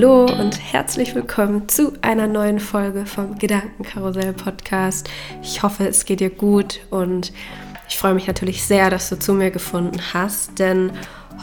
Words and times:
Hallo 0.00 0.24
und 0.24 0.58
herzlich 0.72 1.14
willkommen 1.14 1.68
zu 1.68 1.92
einer 2.00 2.26
neuen 2.26 2.58
Folge 2.58 3.04
vom 3.04 3.38
Gedankenkarussell 3.38 4.32
Podcast. 4.32 5.10
Ich 5.42 5.62
hoffe, 5.62 5.86
es 5.86 6.06
geht 6.06 6.20
dir 6.20 6.30
gut 6.30 6.80
und 6.88 7.34
ich 7.86 7.98
freue 7.98 8.14
mich 8.14 8.26
natürlich 8.26 8.64
sehr, 8.64 8.88
dass 8.88 9.10
du 9.10 9.18
zu 9.18 9.34
mir 9.34 9.50
gefunden 9.50 10.00
hast, 10.14 10.58
denn 10.58 10.90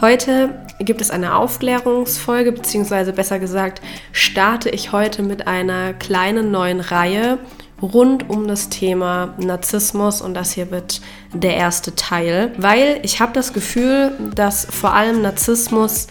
heute 0.02 0.66
gibt 0.80 1.02
es 1.02 1.12
eine 1.12 1.36
Aufklärungsfolge, 1.36 2.52
beziehungsweise 2.52 3.14
besser 3.14 3.38
gesagt, 3.38 3.80
starte 4.12 4.72
ich 4.72 4.92
heute 4.92 5.22
mit 5.22 5.46
einer 5.46 5.94
kleinen 5.94 6.50
neuen 6.50 6.80
Reihe 6.80 7.38
rund 7.80 8.28
um 8.28 8.48
das 8.48 8.70
Thema 8.70 9.36
Narzissmus 9.38 10.20
und 10.20 10.34
das 10.34 10.54
hier 10.54 10.72
wird 10.72 11.02
der 11.32 11.56
erste 11.58 11.94
Teil, 11.94 12.54
weil 12.58 13.02
ich 13.04 13.22
habe 13.22 13.34
das 13.34 13.54
Gefühl, 13.54 14.14
dass 14.34 14.66
vor 14.66 14.96
allem 14.96 15.22
Narzissmus 15.22 16.08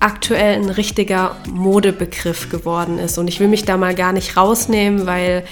aktuell 0.00 0.56
ein 0.56 0.70
richtiger 0.70 1.36
Modebegriff 1.50 2.50
geworden 2.50 2.98
ist. 2.98 3.18
Und 3.18 3.28
ich 3.28 3.40
will 3.40 3.48
mich 3.48 3.64
da 3.64 3.76
mal 3.76 3.94
gar 3.94 4.12
nicht 4.12 4.36
rausnehmen, 4.36 5.06
weil 5.06 5.44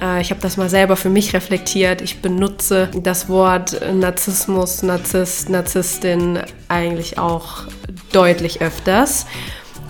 äh, 0.00 0.20
ich 0.20 0.30
habe 0.30 0.40
das 0.40 0.56
mal 0.56 0.68
selber 0.68 0.96
für 0.96 1.10
mich 1.10 1.34
reflektiert. 1.34 2.00
Ich 2.00 2.22
benutze 2.22 2.90
das 2.94 3.28
Wort 3.28 3.80
Narzissmus, 3.92 4.82
Narzisst, 4.82 5.48
Narzisstin 5.48 6.40
eigentlich 6.68 7.18
auch 7.18 7.64
deutlich 8.12 8.60
öfters. 8.60 9.26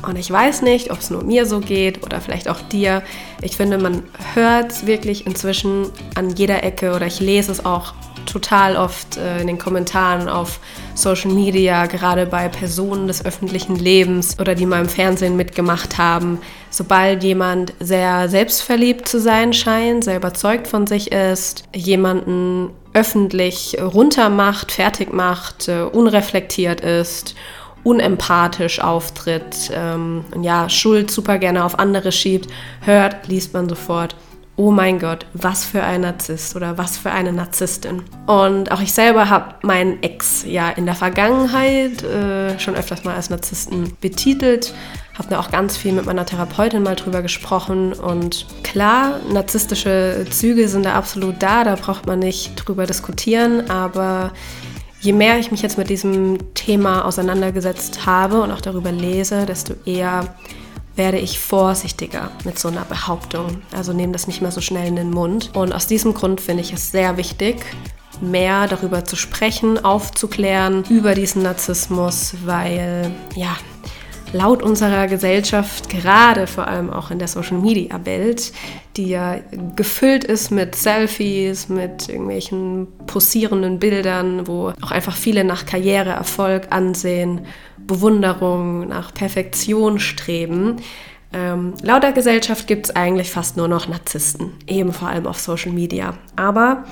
Und 0.07 0.19
ich 0.19 0.31
weiß 0.31 0.63
nicht, 0.63 0.91
ob 0.91 0.99
es 0.99 1.11
nur 1.11 1.23
mir 1.23 1.47
so 1.47 1.61
geht 1.61 2.03
oder 2.05 2.21
vielleicht 2.21 2.49
auch 2.49 2.61
dir. 2.61 3.03
Ich 3.41 3.57
finde, 3.57 3.79
man 3.79 4.03
hört 4.35 4.73
es 4.73 4.87
wirklich 4.87 5.27
inzwischen 5.27 5.91
an 6.17 6.31
jeder 6.31 6.65
Ecke 6.65 6.95
oder 6.95 7.07
ich 7.07 7.21
lese 7.21 7.53
es 7.53 7.65
auch 7.65 7.95
total 8.27 8.77
oft 8.77 9.17
äh, 9.17 9.41
in 9.41 9.47
den 9.47 9.59
Kommentaren 9.59 10.29
auf 10.29 10.61
Social 10.95 11.33
Media, 11.33 11.87
gerade 11.87 12.27
bei 12.27 12.49
Personen 12.49 13.07
des 13.07 13.25
öffentlichen 13.25 13.77
Lebens 13.77 14.39
oder 14.39 14.55
die 14.55 14.67
mal 14.67 14.81
im 14.81 14.89
Fernsehen 14.89 15.37
mitgemacht 15.37 15.99
haben. 15.99 16.39
Sobald 16.71 17.23
jemand 17.25 17.73
sehr 17.81 18.29
selbstverliebt 18.29 19.09
zu 19.09 19.21
sein 19.21 19.53
scheint, 19.53 20.05
sehr 20.05 20.17
überzeugt 20.17 20.67
von 20.67 20.87
sich 20.87 21.13
ist, 21.13 21.65
jemanden 21.75 22.71
öffentlich 22.95 23.77
runtermacht, 23.81 24.73
fertig 24.73 25.13
macht, 25.13 25.69
äh, 25.69 25.83
unreflektiert 25.83 26.81
ist 26.81 27.35
unempathisch 27.85 28.81
auftritt 28.81 29.71
ähm, 29.75 30.25
und 30.35 30.45
ja, 30.45 30.69
Schuld 30.69 31.11
super 31.11 31.39
gerne 31.39 31.65
auf 31.65 31.79
andere 31.79 32.13
schiebt, 32.13 32.49
hört, 32.81 33.29
liest 33.29 33.53
man 33.55 33.69
sofort, 33.69 34.17
oh 34.57 34.71
mein 34.71 34.99
Gott, 34.99 35.27
was 35.33 35.65
für 35.65 35.83
ein 35.83 36.03
Narzisst 36.03 36.55
oder 36.55 36.77
was 36.77 36.99
für 36.99 37.11
eine 37.11 37.33
Narzisstin. 37.33 38.03
Und 38.27 38.71
auch 38.71 38.81
ich 38.81 38.93
selber 38.93 39.31
habe 39.31 39.55
meinen 39.63 40.03
Ex 40.03 40.45
ja 40.47 40.69
in 40.71 40.85
der 40.85 40.95
Vergangenheit 40.95 42.03
äh, 42.03 42.59
schon 42.59 42.75
öfters 42.75 43.03
mal 43.05 43.15
als 43.15 43.31
Narzissten 43.31 43.97
betitelt, 44.01 44.75
habe 45.17 45.29
da 45.31 45.41
auch 45.41 45.51
ganz 45.51 45.77
viel 45.77 45.93
mit 45.93 46.05
meiner 46.05 46.27
Therapeutin 46.27 46.83
mal 46.83 46.97
drüber 46.97 47.23
gesprochen 47.23 47.93
und 47.93 48.47
klar, 48.63 49.21
narzisstische 49.31 50.27
Züge 50.31 50.69
sind 50.69 50.85
da 50.85 50.95
absolut 50.95 51.43
da, 51.43 51.65
da 51.65 51.75
braucht 51.75 52.07
man 52.07 52.19
nicht 52.19 52.53
drüber 52.57 52.87
diskutieren, 52.87 53.71
aber 53.71 54.33
je 55.03 55.13
mehr 55.13 55.39
ich 55.39 55.51
mich 55.51 55.63
jetzt 55.63 55.79
mit 55.79 55.91
diesem 55.91 56.55
Thema 56.55 57.05
auseinandergesetzt 57.05 58.07
habe 58.07 58.41
und 58.41 58.53
auch 58.53 58.61
darüber 58.61 58.93
lese, 58.93 59.45
desto 59.47 59.75
eher 59.85 60.35
werde 60.95 61.19
ich 61.19 61.41
vorsichtiger 61.41 62.31
mit 62.45 62.59
so 62.59 62.69
einer 62.69 62.85
Behauptung. 62.85 63.63
Also 63.73 63.93
nehme 63.93 64.13
das 64.13 64.27
nicht 64.27 64.43
mehr 64.43 64.53
so 64.53 64.61
schnell 64.61 64.87
in 64.87 64.97
den 64.97 65.11
Mund. 65.11 65.51
Und 65.55 65.73
aus 65.73 65.87
diesem 65.87 66.15
Grund 66.15 66.41
finde 66.41 66.63
ich 66.63 66.73
es 66.73 66.93
sehr 66.93 67.17
wichtig, 67.17 67.65
mehr 68.21 68.69
darüber 68.69 69.05
zu 69.05 69.17
sprechen, 69.17 69.85
aufzuklären 69.85 70.85
über 70.89 71.15
diesen 71.15 71.43
Narzissmus, 71.43 72.35
weil 72.45 73.11
ja, 73.35 73.57
laut 74.33 74.63
unserer 74.63 75.07
Gesellschaft, 75.07 75.89
gerade 75.89 76.47
vor 76.47 76.67
allem 76.67 76.91
auch 76.91 77.11
in 77.11 77.19
der 77.19 77.29
Social-Media-Welt, 77.29 78.53
die 78.97 79.09
ja 79.09 79.37
gefüllt 79.77 80.25
ist 80.25 80.51
mit 80.51 80.75
Selfies, 80.75 81.69
mit 81.69 82.09
irgendwelchen 82.09 82.89
posierenden 83.07 83.79
Bildern, 83.79 84.47
wo 84.47 84.73
auch 84.81 84.91
einfach 84.91 85.17
viele 85.17 85.45
nach 85.45 85.67
Karriereerfolg 85.67 86.69
ansehen, 86.71 87.43
Bewunderung, 87.79 88.89
nach 88.89 89.13
Perfektion 89.13 89.99
streben. 89.99 90.77
Ähm, 91.33 91.75
laut 91.83 92.03
der 92.03 92.13
Gesellschaft 92.13 92.67
gibt 92.67 92.87
es 92.87 92.97
eigentlich 92.97 93.31
fast 93.31 93.57
nur 93.57 93.69
noch 93.69 93.89
Narzissten, 93.89 94.53
eben 94.67 94.93
vor 94.93 95.09
allem 95.09 95.27
auf 95.27 95.39
Social 95.39 95.73
Media. 95.73 96.15
Aber 96.37 96.85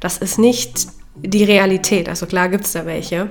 das 0.00 0.18
ist 0.18 0.38
nicht 0.38 0.88
die 1.16 1.44
Realität. 1.44 2.08
Also 2.08 2.26
klar 2.26 2.48
gibt 2.48 2.64
es 2.64 2.72
da 2.72 2.86
welche, 2.86 3.30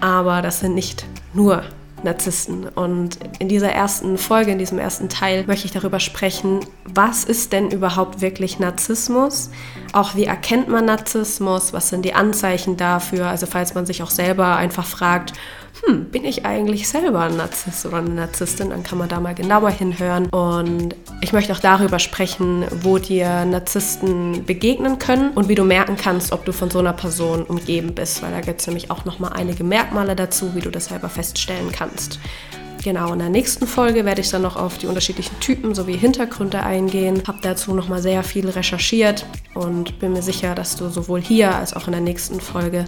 aber 0.00 0.42
das 0.42 0.60
sind 0.60 0.74
nicht 0.74 1.04
nur 1.32 1.64
Narzissten. 2.04 2.68
Und 2.68 3.18
in 3.38 3.48
dieser 3.48 3.70
ersten 3.70 4.18
Folge, 4.18 4.50
in 4.50 4.58
diesem 4.58 4.78
ersten 4.78 5.08
Teil, 5.08 5.44
möchte 5.46 5.66
ich 5.66 5.72
darüber 5.72 6.00
sprechen, 6.00 6.60
was 6.84 7.24
ist 7.24 7.52
denn 7.52 7.70
überhaupt 7.70 8.20
wirklich 8.20 8.58
Narzissmus? 8.58 9.50
Auch 9.92 10.14
wie 10.14 10.24
erkennt 10.24 10.68
man 10.68 10.84
Narzissmus? 10.84 11.72
Was 11.72 11.88
sind 11.88 12.04
die 12.04 12.14
Anzeichen 12.14 12.76
dafür? 12.76 13.26
Also 13.26 13.46
falls 13.46 13.74
man 13.74 13.86
sich 13.86 14.02
auch 14.02 14.10
selber 14.10 14.56
einfach 14.56 14.86
fragt, 14.86 15.32
hm, 15.84 16.06
bin 16.06 16.24
ich 16.24 16.44
eigentlich 16.44 16.88
selber 16.88 17.20
ein 17.20 17.36
Narzisst 17.36 17.86
oder 17.86 17.98
eine 17.98 18.10
Narzisstin, 18.10 18.70
dann 18.70 18.82
kann 18.82 18.98
man 18.98 19.08
da 19.08 19.20
mal 19.20 19.34
genauer 19.34 19.70
hinhören. 19.70 20.26
Und 20.26 20.96
ich 21.20 21.32
möchte 21.32 21.52
auch 21.52 21.60
darüber 21.60 21.98
sprechen, 21.98 22.64
wo 22.82 22.98
dir 22.98 23.44
Narzissten 23.44 24.44
begegnen 24.44 24.98
können 24.98 25.30
und 25.30 25.48
wie 25.48 25.54
du 25.54 25.64
merken 25.64 25.96
kannst, 25.96 26.32
ob 26.32 26.44
du 26.44 26.52
von 26.52 26.70
so 26.70 26.78
einer 26.78 26.92
Person 26.92 27.44
umgeben 27.44 27.94
bist, 27.94 28.22
weil 28.22 28.32
da 28.32 28.40
gibt 28.40 28.60
es 28.60 28.66
nämlich 28.66 28.90
auch 28.90 29.04
nochmal 29.04 29.32
einige 29.34 29.64
Merkmale 29.64 30.16
dazu, 30.16 30.54
wie 30.54 30.60
du 30.60 30.70
das 30.70 30.86
selber 30.86 31.08
feststellen 31.08 31.70
kannst. 31.72 32.18
Genau, 32.82 33.12
in 33.12 33.18
der 33.18 33.28
nächsten 33.28 33.66
Folge 33.66 34.04
werde 34.04 34.20
ich 34.20 34.30
dann 34.30 34.42
noch 34.42 34.56
auf 34.56 34.78
die 34.78 34.86
unterschiedlichen 34.86 35.38
Typen 35.40 35.74
sowie 35.74 35.96
Hintergründe 35.96 36.62
eingehen. 36.62 37.22
Habe 37.26 37.38
dazu 37.42 37.74
nochmal 37.74 38.00
sehr 38.00 38.22
viel 38.22 38.48
recherchiert 38.48 39.26
und 39.54 39.98
bin 39.98 40.12
mir 40.12 40.22
sicher, 40.22 40.54
dass 40.54 40.76
du 40.76 40.88
sowohl 40.88 41.20
hier 41.20 41.54
als 41.54 41.74
auch 41.74 41.86
in 41.86 41.92
der 41.92 42.00
nächsten 42.00 42.40
Folge 42.40 42.84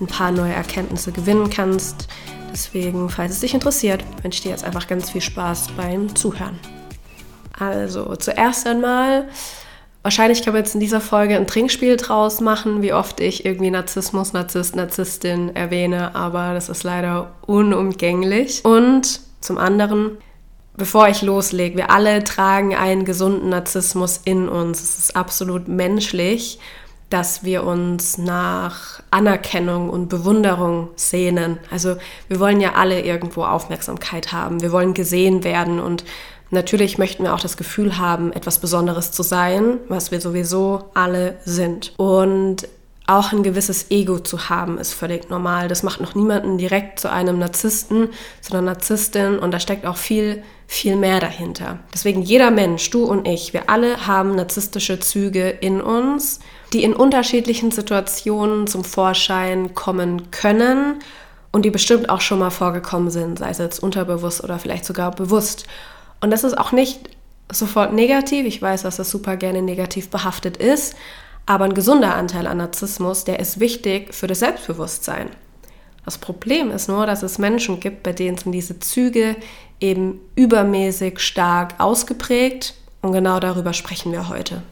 ein 0.00 0.06
paar 0.06 0.32
neue 0.32 0.54
Erkenntnisse 0.54 1.12
gewinnen 1.12 1.50
kannst. 1.50 2.08
Deswegen, 2.54 3.10
falls 3.10 3.32
es 3.32 3.40
dich 3.40 3.52
interessiert, 3.52 4.04
wünsche 4.22 4.36
ich 4.36 4.42
dir 4.42 4.50
jetzt 4.50 4.64
einfach 4.64 4.86
ganz 4.86 5.10
viel 5.10 5.20
Spaß 5.20 5.72
beim 5.76 6.14
Zuhören. 6.14 6.58
Also, 7.58 8.14
zuerst 8.16 8.66
einmal 8.66 9.28
Wahrscheinlich 10.04 10.42
kann 10.42 10.52
man 10.52 10.62
jetzt 10.62 10.74
in 10.74 10.80
dieser 10.80 11.00
Folge 11.00 11.34
ein 11.34 11.46
Trinkspiel 11.46 11.96
draus 11.96 12.42
machen, 12.42 12.82
wie 12.82 12.92
oft 12.92 13.20
ich 13.20 13.46
irgendwie 13.46 13.70
Narzissmus, 13.70 14.34
Narzisst, 14.34 14.76
Narzisstin 14.76 15.56
erwähne, 15.56 16.14
aber 16.14 16.52
das 16.52 16.68
ist 16.68 16.82
leider 16.82 17.32
unumgänglich. 17.46 18.62
Und 18.66 19.20
zum 19.40 19.56
anderen, 19.56 20.18
bevor 20.76 21.08
ich 21.08 21.22
loslege, 21.22 21.78
wir 21.78 21.90
alle 21.90 22.22
tragen 22.22 22.74
einen 22.74 23.06
gesunden 23.06 23.48
Narzissmus 23.48 24.20
in 24.26 24.46
uns. 24.46 24.82
Es 24.82 24.98
ist 24.98 25.16
absolut 25.16 25.68
menschlich, 25.68 26.58
dass 27.14 27.44
wir 27.44 27.62
uns 27.62 28.18
nach 28.18 29.00
Anerkennung 29.12 29.88
und 29.88 30.08
Bewunderung 30.08 30.88
sehnen. 30.96 31.58
Also 31.70 31.94
wir 32.26 32.40
wollen 32.40 32.60
ja 32.60 32.72
alle 32.72 33.02
irgendwo 33.02 33.44
Aufmerksamkeit 33.44 34.32
haben. 34.32 34.62
Wir 34.62 34.72
wollen 34.72 34.94
gesehen 34.94 35.44
werden 35.44 35.78
und 35.78 36.04
natürlich 36.50 36.98
möchten 36.98 37.22
wir 37.22 37.32
auch 37.32 37.40
das 37.40 37.56
Gefühl 37.56 37.98
haben, 37.98 38.32
etwas 38.32 38.58
Besonderes 38.58 39.12
zu 39.12 39.22
sein, 39.22 39.78
was 39.88 40.10
wir 40.10 40.20
sowieso 40.20 40.90
alle 40.94 41.36
sind. 41.44 41.92
Und 41.98 42.66
auch 43.06 43.32
ein 43.32 43.44
gewisses 43.44 43.92
Ego 43.92 44.18
zu 44.18 44.48
haben, 44.48 44.78
ist 44.78 44.92
völlig 44.92 45.30
normal. 45.30 45.68
Das 45.68 45.84
macht 45.84 46.00
noch 46.00 46.16
niemanden 46.16 46.58
direkt 46.58 46.98
zu 46.98 47.12
einem 47.12 47.38
Narzissten, 47.38 48.08
sondern 48.40 48.64
Narzisstin 48.64 49.38
und 49.38 49.52
da 49.52 49.60
steckt 49.60 49.86
auch 49.86 49.98
viel, 49.98 50.42
viel 50.66 50.96
mehr 50.96 51.20
dahinter. 51.20 51.78
Deswegen 51.92 52.22
jeder 52.22 52.50
Mensch, 52.50 52.90
du 52.90 53.04
und 53.04 53.28
ich, 53.28 53.52
wir 53.52 53.70
alle 53.70 54.08
haben 54.08 54.34
narzisstische 54.34 54.98
Züge 54.98 55.48
in 55.48 55.80
uns, 55.80 56.40
die 56.74 56.82
in 56.82 56.92
unterschiedlichen 56.92 57.70
Situationen 57.70 58.66
zum 58.66 58.84
Vorschein 58.84 59.74
kommen 59.74 60.30
können 60.32 60.98
und 61.52 61.64
die 61.64 61.70
bestimmt 61.70 62.10
auch 62.10 62.20
schon 62.20 62.40
mal 62.40 62.50
vorgekommen 62.50 63.10
sind, 63.10 63.38
sei 63.38 63.50
es 63.50 63.58
jetzt 63.58 63.80
unterbewusst 63.80 64.42
oder 64.42 64.58
vielleicht 64.58 64.84
sogar 64.84 65.12
bewusst. 65.12 65.66
Und 66.20 66.30
das 66.30 66.42
ist 66.42 66.58
auch 66.58 66.72
nicht 66.72 67.08
sofort 67.50 67.92
negativ. 67.92 68.44
Ich 68.44 68.60
weiß, 68.60 68.82
dass 68.82 68.96
das 68.96 69.08
super 69.08 69.36
gerne 69.36 69.62
negativ 69.62 70.10
behaftet 70.10 70.56
ist. 70.56 70.96
Aber 71.46 71.64
ein 71.64 71.74
gesunder 71.74 72.14
Anteil 72.14 72.46
an 72.46 72.56
Narzissmus, 72.56 73.24
der 73.24 73.38
ist 73.38 73.60
wichtig 73.60 74.14
für 74.14 74.26
das 74.26 74.40
Selbstbewusstsein. 74.40 75.28
Das 76.04 76.18
Problem 76.18 76.70
ist 76.70 76.88
nur, 76.88 77.06
dass 77.06 77.22
es 77.22 77.38
Menschen 77.38 77.80
gibt, 77.80 78.02
bei 78.02 78.12
denen 78.12 78.36
sind 78.36 78.52
diese 78.52 78.80
Züge 78.80 79.36
eben 79.80 80.20
übermäßig 80.34 81.20
stark 81.20 81.74
ausgeprägt 81.78 82.74
und 83.00 83.12
genau 83.12 83.38
darüber 83.40 83.72
sprechen 83.72 84.12
wir 84.12 84.28
heute. 84.28 84.62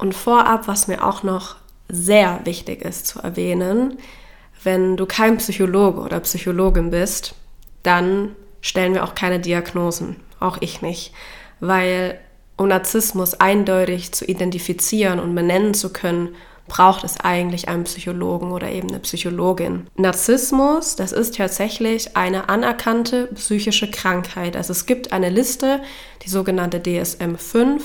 Und 0.00 0.14
vorab, 0.14 0.66
was 0.66 0.88
mir 0.88 1.06
auch 1.06 1.22
noch 1.22 1.56
sehr 1.88 2.40
wichtig 2.44 2.82
ist 2.82 3.06
zu 3.06 3.20
erwähnen, 3.20 3.98
wenn 4.64 4.96
du 4.96 5.04
kein 5.04 5.36
Psychologe 5.36 6.00
oder 6.00 6.20
Psychologin 6.20 6.90
bist, 6.90 7.34
dann 7.82 8.34
stellen 8.62 8.94
wir 8.94 9.04
auch 9.04 9.14
keine 9.14 9.40
Diagnosen, 9.40 10.16
auch 10.38 10.56
ich 10.60 10.80
nicht, 10.80 11.12
weil 11.60 12.18
um 12.56 12.68
Narzissmus 12.68 13.34
eindeutig 13.34 14.12
zu 14.12 14.24
identifizieren 14.24 15.20
und 15.20 15.34
benennen 15.34 15.74
zu 15.74 15.92
können, 15.92 16.30
braucht 16.70 17.04
es 17.04 17.18
eigentlich 17.20 17.68
einen 17.68 17.84
Psychologen 17.84 18.52
oder 18.52 18.70
eben 18.70 18.88
eine 18.88 19.00
Psychologin. 19.00 19.86
Narzissmus, 19.96 20.96
das 20.96 21.12
ist 21.12 21.36
tatsächlich 21.36 22.16
eine 22.16 22.48
anerkannte 22.48 23.26
psychische 23.34 23.90
Krankheit. 23.90 24.56
Also 24.56 24.72
es 24.72 24.86
gibt 24.86 25.12
eine 25.12 25.28
Liste, 25.28 25.82
die 26.22 26.30
sogenannte 26.30 26.78
DSM-5, 26.78 27.80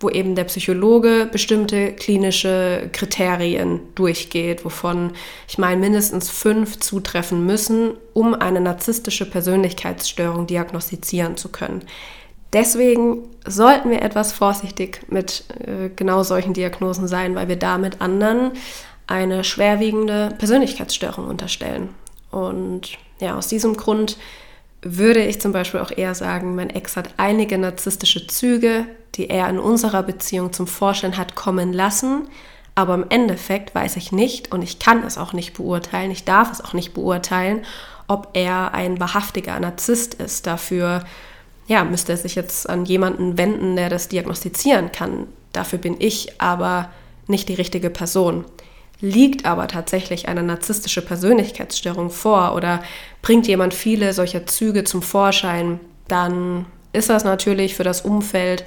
wo 0.00 0.10
eben 0.10 0.34
der 0.34 0.44
Psychologe 0.44 1.28
bestimmte 1.30 1.92
klinische 1.92 2.90
Kriterien 2.92 3.80
durchgeht, 3.94 4.64
wovon 4.64 5.12
ich 5.48 5.58
meine 5.58 5.80
mindestens 5.80 6.30
fünf 6.30 6.78
zutreffen 6.80 7.46
müssen, 7.46 7.92
um 8.12 8.34
eine 8.34 8.60
narzisstische 8.60 9.28
Persönlichkeitsstörung 9.28 10.46
diagnostizieren 10.46 11.36
zu 11.36 11.48
können. 11.48 11.82
Deswegen 12.52 13.24
sollten 13.46 13.90
wir 13.90 14.02
etwas 14.02 14.32
vorsichtig 14.32 15.00
mit 15.08 15.44
äh, 15.66 15.90
genau 15.94 16.22
solchen 16.22 16.54
Diagnosen 16.54 17.08
sein, 17.08 17.34
weil 17.34 17.48
wir 17.48 17.56
damit 17.56 18.00
anderen 18.00 18.52
eine 19.06 19.44
schwerwiegende 19.44 20.34
Persönlichkeitsstörung 20.38 21.26
unterstellen. 21.26 21.90
Und 22.30 22.98
ja, 23.20 23.36
aus 23.36 23.48
diesem 23.48 23.76
Grund 23.76 24.16
würde 24.82 25.24
ich 25.24 25.40
zum 25.40 25.52
Beispiel 25.52 25.80
auch 25.80 25.90
eher 25.90 26.14
sagen, 26.14 26.54
mein 26.54 26.70
Ex 26.70 26.96
hat 26.96 27.10
einige 27.16 27.58
narzisstische 27.58 28.26
Züge, 28.26 28.86
die 29.16 29.30
er 29.30 29.48
in 29.48 29.58
unserer 29.58 30.02
Beziehung 30.02 30.52
zum 30.52 30.66
Vorschein 30.66 31.16
hat 31.16 31.34
kommen 31.34 31.72
lassen. 31.72 32.28
Aber 32.74 32.94
im 32.94 33.06
Endeffekt 33.08 33.74
weiß 33.74 33.96
ich 33.96 34.12
nicht 34.12 34.52
und 34.52 34.62
ich 34.62 34.78
kann 34.78 35.02
es 35.02 35.16
auch 35.16 35.32
nicht 35.32 35.54
beurteilen, 35.54 36.10
ich 36.10 36.24
darf 36.24 36.52
es 36.52 36.60
auch 36.60 36.74
nicht 36.74 36.92
beurteilen, 36.92 37.64
ob 38.06 38.30
er 38.34 38.74
ein 38.74 39.00
wahrhaftiger 39.00 39.58
Narzisst 39.58 40.14
ist. 40.14 40.46
Dafür 40.46 41.04
ja, 41.66 41.84
müsste 41.84 42.12
er 42.12 42.18
sich 42.18 42.34
jetzt 42.34 42.68
an 42.68 42.84
jemanden 42.84 43.38
wenden, 43.38 43.76
der 43.76 43.88
das 43.88 44.08
diagnostizieren 44.08 44.92
kann. 44.92 45.26
Dafür 45.52 45.78
bin 45.78 45.96
ich 45.98 46.40
aber 46.40 46.90
nicht 47.26 47.48
die 47.48 47.54
richtige 47.54 47.90
Person. 47.90 48.44
Liegt 49.00 49.44
aber 49.44 49.68
tatsächlich 49.68 50.28
eine 50.28 50.42
narzisstische 50.42 51.02
Persönlichkeitsstörung 51.02 52.10
vor 52.10 52.54
oder 52.54 52.82
bringt 53.20 53.46
jemand 53.46 53.74
viele 53.74 54.12
solcher 54.12 54.46
Züge 54.46 54.84
zum 54.84 55.02
Vorschein, 55.02 55.80
dann 56.08 56.66
ist 56.92 57.10
das 57.10 57.24
natürlich 57.24 57.74
für 57.74 57.84
das 57.84 58.00
Umfeld 58.00 58.64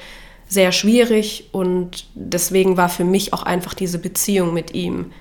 sehr 0.49 0.71
schwierig 0.71 1.49
und 1.51 2.07
deswegen 2.15 2.75
war 2.75 2.89
für 2.89 3.05
mich 3.05 3.33
auch 3.33 3.43
einfach 3.43 3.75
diese 3.75 3.99
Beziehung 3.99 4.53
mit 4.53 4.73
ihm 4.73 5.11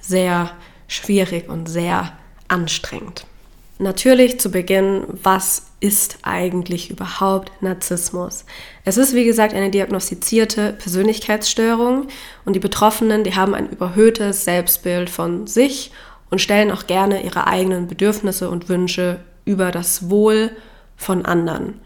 sehr 0.00 0.50
schwierig 0.88 1.48
und 1.48 1.68
sehr 1.68 2.12
anstrengend. 2.48 3.24
Natürlich 3.78 4.38
zu 4.38 4.50
Beginn, 4.50 5.04
was 5.08 5.68
ist 5.80 6.18
eigentlich 6.22 6.90
überhaupt 6.90 7.50
Narzissmus? 7.62 8.44
Es 8.84 8.96
ist, 8.96 9.14
wie 9.14 9.24
gesagt, 9.24 9.54
eine 9.54 9.70
diagnostizierte 9.70 10.72
Persönlichkeitsstörung 10.74 12.08
und 12.44 12.52
die 12.54 12.60
Betroffenen, 12.60 13.24
die 13.24 13.34
haben 13.34 13.54
ein 13.54 13.68
überhöhtes 13.68 14.44
Selbstbild 14.44 15.10
von 15.10 15.46
sich 15.46 15.90
und 16.30 16.40
stellen 16.40 16.70
auch 16.70 16.86
gerne 16.86 17.24
ihre 17.24 17.46
eigenen 17.46 17.86
Bedürfnisse 17.86 18.50
und 18.50 18.68
Wünsche 18.68 19.20
über 19.44 19.70
das 19.70 20.10
Wohl 20.10 20.50
von 20.96 21.24
anderen. 21.24 21.80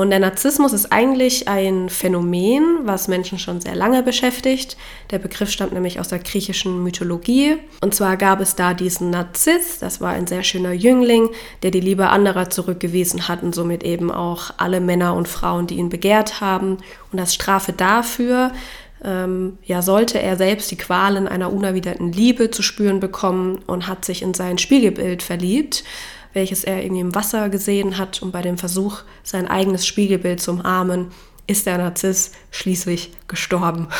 Und 0.00 0.08
der 0.08 0.18
Narzissmus 0.18 0.72
ist 0.72 0.92
eigentlich 0.92 1.46
ein 1.46 1.90
Phänomen, 1.90 2.62
was 2.84 3.06
Menschen 3.06 3.38
schon 3.38 3.60
sehr 3.60 3.74
lange 3.74 4.02
beschäftigt. 4.02 4.78
Der 5.10 5.18
Begriff 5.18 5.50
stammt 5.50 5.74
nämlich 5.74 6.00
aus 6.00 6.08
der 6.08 6.20
griechischen 6.20 6.82
Mythologie. 6.82 7.58
Und 7.82 7.94
zwar 7.94 8.16
gab 8.16 8.40
es 8.40 8.56
da 8.56 8.72
diesen 8.72 9.10
Narziss, 9.10 9.78
das 9.78 10.00
war 10.00 10.12
ein 10.12 10.26
sehr 10.26 10.42
schöner 10.42 10.72
Jüngling, 10.72 11.28
der 11.62 11.70
die 11.70 11.80
Liebe 11.80 12.08
anderer 12.08 12.48
zurückgewiesen 12.48 13.28
hat 13.28 13.42
und 13.42 13.54
somit 13.54 13.82
eben 13.82 14.10
auch 14.10 14.52
alle 14.56 14.80
Männer 14.80 15.14
und 15.14 15.28
Frauen, 15.28 15.66
die 15.66 15.76
ihn 15.76 15.90
begehrt 15.90 16.40
haben. 16.40 16.78
Und 17.12 17.20
als 17.20 17.34
Strafe 17.34 17.74
dafür 17.74 18.52
ähm, 19.04 19.58
ja, 19.64 19.82
sollte 19.82 20.18
er 20.22 20.38
selbst 20.38 20.70
die 20.70 20.78
Qualen 20.78 21.28
einer 21.28 21.52
unerwiderten 21.52 22.10
Liebe 22.10 22.50
zu 22.50 22.62
spüren 22.62 23.00
bekommen 23.00 23.58
und 23.66 23.86
hat 23.86 24.06
sich 24.06 24.22
in 24.22 24.32
sein 24.32 24.56
Spiegelbild 24.56 25.22
verliebt 25.22 25.84
welches 26.32 26.64
er 26.64 26.82
irgendwie 26.82 27.00
im 27.00 27.14
Wasser 27.14 27.48
gesehen 27.48 27.98
hat 27.98 28.22
und 28.22 28.32
bei 28.32 28.42
dem 28.42 28.58
Versuch, 28.58 29.02
sein 29.22 29.48
eigenes 29.48 29.86
Spiegelbild 29.86 30.40
zu 30.40 30.52
umarmen, 30.52 31.08
ist 31.46 31.66
der 31.66 31.78
Narziss 31.78 32.32
schließlich 32.50 33.12
gestorben. 33.28 33.88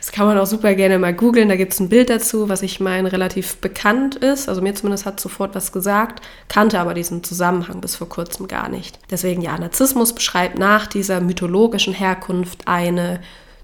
Das 0.00 0.10
kann 0.10 0.26
man 0.26 0.36
auch 0.36 0.46
super 0.46 0.74
gerne 0.74 0.98
mal 0.98 1.14
googeln. 1.14 1.48
Da 1.48 1.54
gibt 1.54 1.72
es 1.72 1.78
ein 1.78 1.88
Bild 1.88 2.10
dazu, 2.10 2.48
was 2.48 2.62
ich 2.62 2.80
meine 2.80 3.12
relativ 3.12 3.58
bekannt 3.58 4.16
ist. 4.16 4.48
Also 4.48 4.60
mir 4.60 4.74
zumindest 4.74 5.06
hat 5.06 5.20
sofort 5.20 5.54
was 5.54 5.70
gesagt, 5.70 6.20
kannte 6.48 6.80
aber 6.80 6.92
diesen 6.92 7.22
Zusammenhang 7.22 7.80
bis 7.80 7.94
vor 7.94 8.08
kurzem 8.08 8.48
gar 8.48 8.68
nicht. 8.68 8.98
Deswegen 9.12 9.40
ja, 9.40 9.56
Narzissmus 9.56 10.12
beschreibt 10.12 10.58
nach 10.58 10.88
dieser 10.88 11.20
mythologischen 11.20 11.94
Herkunft 11.94 12.66
eine 12.66 13.20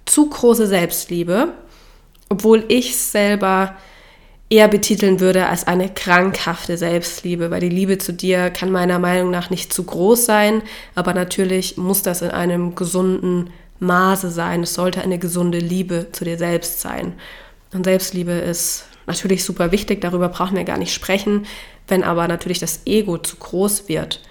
zu 0.06 0.30
große 0.30 0.68
Selbstliebe, 0.68 1.54
obwohl 2.28 2.64
ich 2.68 2.96
selber 2.96 3.74
eher 4.50 4.68
betiteln 4.68 5.20
würde 5.20 5.46
als 5.46 5.66
eine 5.66 5.88
krankhafte 5.88 6.76
Selbstliebe, 6.76 7.50
weil 7.50 7.60
die 7.60 7.68
Liebe 7.68 7.98
zu 7.98 8.12
dir 8.12 8.50
kann 8.50 8.70
meiner 8.70 8.98
Meinung 8.98 9.30
nach 9.30 9.50
nicht 9.50 9.72
zu 9.72 9.84
groß 9.84 10.24
sein, 10.24 10.62
aber 10.94 11.12
natürlich 11.12 11.76
muss 11.76 12.02
das 12.02 12.22
in 12.22 12.30
einem 12.30 12.74
gesunden 12.74 13.50
Maße 13.80 14.30
sein. 14.30 14.62
Es 14.62 14.74
sollte 14.74 15.02
eine 15.02 15.18
gesunde 15.18 15.58
Liebe 15.58 16.08
zu 16.12 16.24
dir 16.24 16.38
selbst 16.38 16.80
sein. 16.80 17.12
Und 17.72 17.84
Selbstliebe 17.84 18.32
ist 18.32 18.86
natürlich 19.06 19.44
super 19.44 19.70
wichtig, 19.72 20.00
darüber 20.00 20.28
brauchen 20.28 20.56
wir 20.56 20.64
gar 20.64 20.78
nicht 20.78 20.94
sprechen, 20.94 21.46
wenn 21.86 22.02
aber 22.02 22.26
natürlich 22.28 22.58
das 22.58 22.82
Ego 22.86 23.18
zu 23.18 23.36
groß 23.36 23.88
wird 23.88 24.22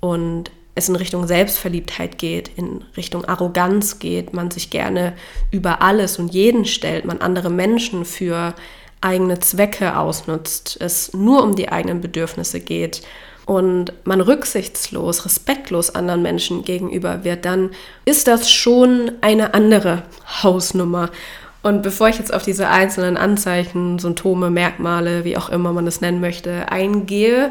und 0.00 0.50
es 0.74 0.88
in 0.88 0.96
Richtung 0.96 1.26
Selbstverliebtheit 1.26 2.18
geht, 2.18 2.50
in 2.56 2.84
Richtung 2.96 3.24
Arroganz 3.24 3.98
geht, 3.98 4.32
man 4.32 4.50
sich 4.50 4.70
gerne 4.70 5.14
über 5.50 5.82
alles 5.82 6.18
und 6.18 6.32
jeden 6.32 6.64
stellt, 6.64 7.04
man 7.04 7.20
andere 7.20 7.50
Menschen 7.50 8.04
für 8.04 8.54
eigene 9.00 9.38
Zwecke 9.40 9.96
ausnutzt, 9.96 10.76
es 10.80 11.12
nur 11.12 11.42
um 11.42 11.56
die 11.56 11.70
eigenen 11.70 12.00
Bedürfnisse 12.00 12.60
geht 12.60 13.02
und 13.46 13.92
man 14.04 14.20
rücksichtslos, 14.20 15.24
respektlos 15.24 15.94
anderen 15.94 16.22
Menschen 16.22 16.64
gegenüber 16.64 17.24
wird, 17.24 17.44
dann 17.44 17.70
ist 18.04 18.28
das 18.28 18.50
schon 18.50 19.12
eine 19.20 19.54
andere 19.54 20.02
Hausnummer. 20.42 21.10
Und 21.62 21.82
bevor 21.82 22.08
ich 22.08 22.18
jetzt 22.18 22.32
auf 22.32 22.42
diese 22.42 22.68
einzelnen 22.68 23.16
Anzeichen, 23.16 23.98
Symptome, 23.98 24.50
Merkmale, 24.50 25.24
wie 25.24 25.36
auch 25.36 25.48
immer 25.48 25.72
man 25.72 25.86
es 25.86 26.00
nennen 26.00 26.20
möchte, 26.20 26.70
eingehe, 26.70 27.50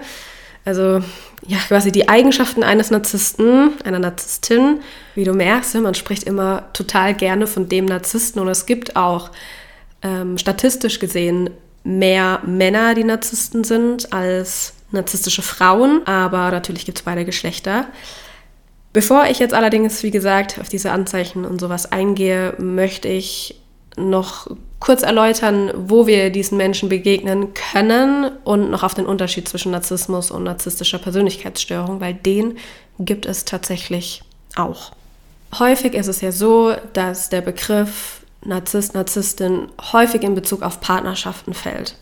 also 0.66 1.02
ja, 1.48 1.58
quasi 1.68 1.92
die 1.92 2.10
Eigenschaften 2.10 2.62
eines 2.62 2.92
Narzissten, 2.92 3.72
einer 3.84 4.00
Narzisstin, 4.00 4.82
wie 5.16 5.24
du 5.24 5.34
merkst, 5.34 5.76
man 5.76 5.96
spricht 5.96 6.24
immer 6.24 6.66
total 6.74 7.14
gerne 7.14 7.48
von 7.48 7.70
dem 7.70 7.86
Narzissten 7.86 8.42
und 8.42 8.50
es 8.50 8.66
gibt 8.66 8.96
auch 8.96 9.32
ähm, 10.02 10.38
statistisch 10.38 11.00
gesehen 11.00 11.50
mehr 11.84 12.42
Männer, 12.46 12.96
die 12.96 13.04
Narzissten 13.04 13.64
sind, 13.64 14.12
als 14.12 14.74
narzisstische 14.92 15.42
Frauen, 15.42 16.06
aber 16.06 16.52
natürlich 16.52 16.86
gibt 16.86 17.00
es 17.00 17.04
beide 17.04 17.26
Geschlechter. 17.26 17.88
Bevor 18.94 19.26
ich 19.26 19.40
jetzt 19.40 19.54
allerdings, 19.54 20.04
wie 20.04 20.12
gesagt, 20.12 20.60
auf 20.60 20.70
diese 20.70 20.92
Anzeichen 20.92 21.46
und 21.46 21.60
sowas 21.60 21.92
eingehe, 21.92 22.56
möchte 22.58 23.08
ich 23.08 23.60
noch 23.96 24.48
kurz 24.80 25.02
erläutern, 25.02 25.72
wo 25.76 26.08
wir 26.08 26.30
diesen 26.30 26.58
Menschen 26.58 26.88
begegnen 26.90 27.54
können 27.54 28.32
und 28.44 28.70
noch 28.70 28.84
auf 28.84 28.94
den 28.94 29.06
Unterschied 29.06 29.48
zwischen 29.48 29.72
Narzissmus 29.72 30.30
und 30.32 30.44
narzisstischer 30.44 31.00
Persönlichkeitsstörung, 31.00 32.00
weil 32.00 32.14
den 32.14 32.58
gibt 33.00 33.26
es 33.26 33.46
tatsächlich 33.46 34.22
auch. 34.56 34.92
Häufig 35.58 35.94
ist 35.94 36.08
es 36.08 36.22
ja 36.22 36.32
so, 36.32 36.76
dass 36.94 37.30
der 37.30 37.42
Begriff 37.42 38.17
Narzisst, 38.48 38.94
Narzisstin 38.94 39.68
häufig 39.92 40.24
in 40.24 40.34
Bezug 40.34 40.64
auf 40.64 40.80
Partnerschaften 40.80 41.54
fällt. 41.54 41.96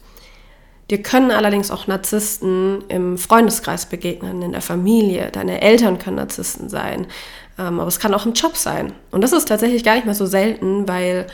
Dir 0.91 1.01
können 1.01 1.31
allerdings 1.31 1.71
auch 1.71 1.87
Narzissten 1.87 2.83
im 2.89 3.17
Freundeskreis 3.17 3.87
begegnen, 3.87 4.43
in 4.43 4.51
der 4.51 4.61
Familie. 4.61 5.31
Deine 5.31 5.61
Eltern 5.61 5.97
können 5.97 6.17
Narzissten 6.17 6.69
sein, 6.69 7.07
ähm, 7.57 7.79
aber 7.79 7.87
es 7.87 7.99
kann 7.99 8.13
auch 8.13 8.27
im 8.27 8.33
Job 8.33 8.55
sein. 8.55 8.93
Und 9.09 9.21
das 9.21 9.33
ist 9.33 9.47
tatsächlich 9.47 9.83
gar 9.83 9.95
nicht 9.95 10.05
mehr 10.05 10.13
so 10.13 10.27
selten, 10.27 10.87
weil 10.87 11.25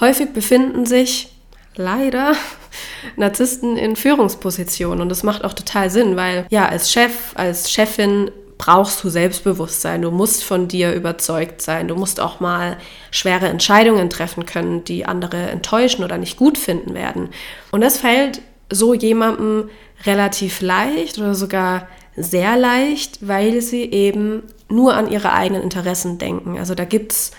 häufig 0.00 0.34
befinden 0.34 0.84
sich 0.84 1.32
leider 1.74 2.34
Narzissten 3.16 3.78
in 3.78 3.96
Führungspositionen. 3.96 5.00
Und 5.00 5.08
das 5.08 5.22
macht 5.22 5.42
auch 5.44 5.54
total 5.54 5.88
Sinn, 5.88 6.16
weil 6.16 6.46
ja, 6.50 6.68
als 6.68 6.92
Chef, 6.92 7.32
als 7.34 7.70
Chefin 7.70 8.30
brauchst 8.58 9.02
du 9.02 9.08
Selbstbewusstsein, 9.08 10.02
du 10.02 10.10
musst 10.10 10.44
von 10.44 10.68
dir 10.68 10.92
überzeugt 10.92 11.62
sein, 11.62 11.88
du 11.88 11.94
musst 11.94 12.20
auch 12.20 12.40
mal 12.40 12.76
schwere 13.10 13.46
Entscheidungen 13.46 14.10
treffen 14.10 14.44
können, 14.44 14.84
die 14.84 15.06
andere 15.06 15.48
enttäuschen 15.48 16.04
oder 16.04 16.18
nicht 16.18 16.36
gut 16.36 16.58
finden 16.58 16.94
werden. 16.94 17.30
Und 17.70 17.80
das 17.80 17.98
fällt 17.98 18.42
so 18.70 18.92
jemandem 18.94 19.70
relativ 20.04 20.60
leicht 20.60 21.18
oder 21.18 21.34
sogar 21.34 21.88
sehr 22.16 22.56
leicht, 22.56 23.26
weil 23.26 23.62
sie 23.62 23.84
eben 23.84 24.42
nur 24.68 24.94
an 24.94 25.10
ihre 25.10 25.32
eigenen 25.32 25.62
Interessen 25.62 26.18
denken. 26.18 26.58
Also 26.58 26.74
da 26.74 26.84
gibt 26.84 27.12
es 27.12 27.30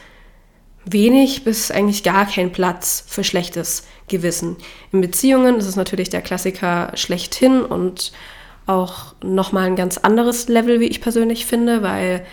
wenig 0.86 1.44
bis 1.44 1.70
eigentlich 1.70 2.04
gar 2.04 2.26
keinen 2.26 2.52
Platz 2.52 3.04
für 3.06 3.24
schlechtes 3.24 3.86
Gewissen. 4.08 4.56
In 4.92 5.02
Beziehungen 5.02 5.58
ist 5.58 5.68
es 5.68 5.76
natürlich 5.76 6.10
der 6.10 6.22
Klassiker 6.22 6.92
schlechthin 6.96 7.62
und 7.62 8.12
auch 8.70 9.16
nochmal 9.24 9.66
ein 9.66 9.76
ganz 9.76 9.98
anderes 9.98 10.48
Level, 10.48 10.80
wie 10.80 10.88
ich 10.88 11.02
persönlich 11.02 11.46
finde, 11.46 11.82
weil 11.82 12.26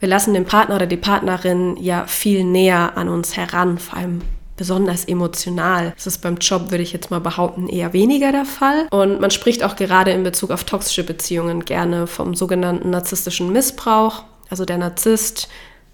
wir 0.00 0.08
lassen 0.08 0.34
den 0.34 0.46
Partner 0.46 0.76
oder 0.76 0.86
die 0.86 0.96
Partnerin 0.96 1.76
ja 1.78 2.06
viel 2.06 2.42
näher 2.42 2.96
an 2.96 3.08
uns 3.08 3.36
heran, 3.36 3.78
vor 3.78 3.98
allem 3.98 4.22
besonders 4.56 5.04
emotional. 5.04 5.92
Das 5.94 6.06
ist 6.06 6.18
beim 6.18 6.36
Job, 6.36 6.70
würde 6.70 6.82
ich 6.82 6.92
jetzt 6.92 7.10
mal 7.10 7.20
behaupten, 7.20 7.68
eher 7.68 7.92
weniger 7.92 8.32
der 8.32 8.44
Fall. 8.44 8.86
Und 8.90 9.20
man 9.20 9.30
spricht 9.30 9.62
auch 9.62 9.76
gerade 9.76 10.10
in 10.10 10.22
Bezug 10.22 10.50
auf 10.50 10.64
toxische 10.64 11.04
Beziehungen 11.04 11.64
gerne 11.64 12.06
vom 12.06 12.34
sogenannten 12.34 12.90
narzisstischen 12.90 13.52
Missbrauch. 13.52 14.24
Also 14.50 14.64
der 14.64 14.78
Narzisst, 14.78 15.48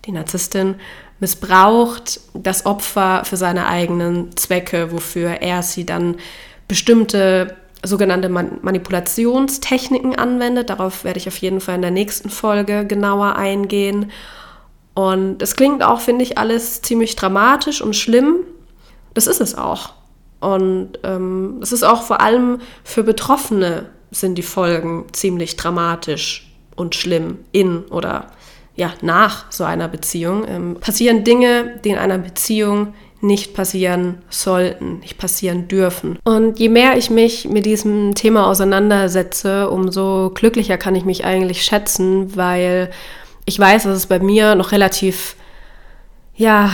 die 0.05 0.13
Narzisstin 0.13 0.77
missbraucht 1.21 2.21
das 2.35 2.67
Opfer 2.67 3.25
für 3.25 3.37
seine 3.37 3.67
eigenen 3.67 4.37
Zwecke, 4.37 4.93
wofür 4.93 5.43
er 5.43 5.63
sie 5.63 5.85
dann 5.85 6.17
bestimmte 6.67 7.57
sogenannte 7.83 8.29
Manipulationstechniken 8.29 10.17
anwendet. 10.17 10.71
Darauf 10.71 11.05
werde 11.05 11.19
ich 11.19 11.29
auf 11.29 11.39
jeden 11.39 11.61
Fall 11.61 11.77
in 11.77 11.83
der 11.83 11.91
nächsten 11.91 12.31
Folge 12.31 12.87
genauer 12.87 13.37
eingehen. 13.37 14.11
Und 14.95 15.43
es 15.43 15.55
klingt 15.55 15.83
auch, 15.83 16.01
finde 16.01 16.25
ich, 16.25 16.39
alles 16.39 16.83
ziemlich 16.83 17.15
dramatisch 17.15 17.81
und 17.81 17.95
schlimm. 17.95 18.39
Das 19.15 19.27
ist 19.27 19.41
es 19.41 19.57
auch. 19.57 19.93
Und 20.41 20.99
ähm, 21.05 21.59
ist 21.61 21.85
auch 21.85 22.03
vor 22.03 22.21
allem 22.21 22.61
für 22.85 23.03
Betroffene 23.03 23.87
sind 24.11 24.37
die 24.37 24.43
Folgen 24.43 25.07
ziemlich 25.13 25.57
dramatisch 25.57 26.51
und 26.77 26.95
schlimm 26.95 27.39
in 27.53 27.81
oder 27.87 28.27
ja, 28.77 28.93
nach 29.03 29.51
so 29.51 29.65
einer 29.65 29.89
Beziehung. 29.89 30.45
Ähm, 30.49 30.77
passieren 30.81 31.25
Dinge, 31.25 31.81
die 31.85 31.91
in 31.91 31.99
einer 31.99 32.19
Beziehung 32.19 32.95
nicht 33.21 33.55
passieren 33.55 34.23
sollten, 34.31 35.01
nicht 35.01 35.19
passieren 35.19 35.67
dürfen. 35.69 36.19
Und 36.25 36.59
je 36.59 36.69
mehr 36.69 36.97
ich 36.97 37.11
mich 37.11 37.49
mit 37.49 37.67
diesem 37.67 38.15
Thema 38.15 38.47
auseinandersetze, 38.47 39.71
umso 39.71 40.31
glücklicher 40.35 40.79
kann 40.79 40.95
ich 40.95 41.05
mich 41.05 41.25
eigentlich 41.25 41.63
schätzen, 41.63 42.37
weil 42.37 42.91
ich 43.45 43.59
weiß, 43.59 43.85
dass 43.85 43.97
es 43.97 44.07
bei 44.07 44.21
mir 44.21 44.55
noch 44.55 44.73
relativ, 44.73 45.35
ja, 46.37 46.71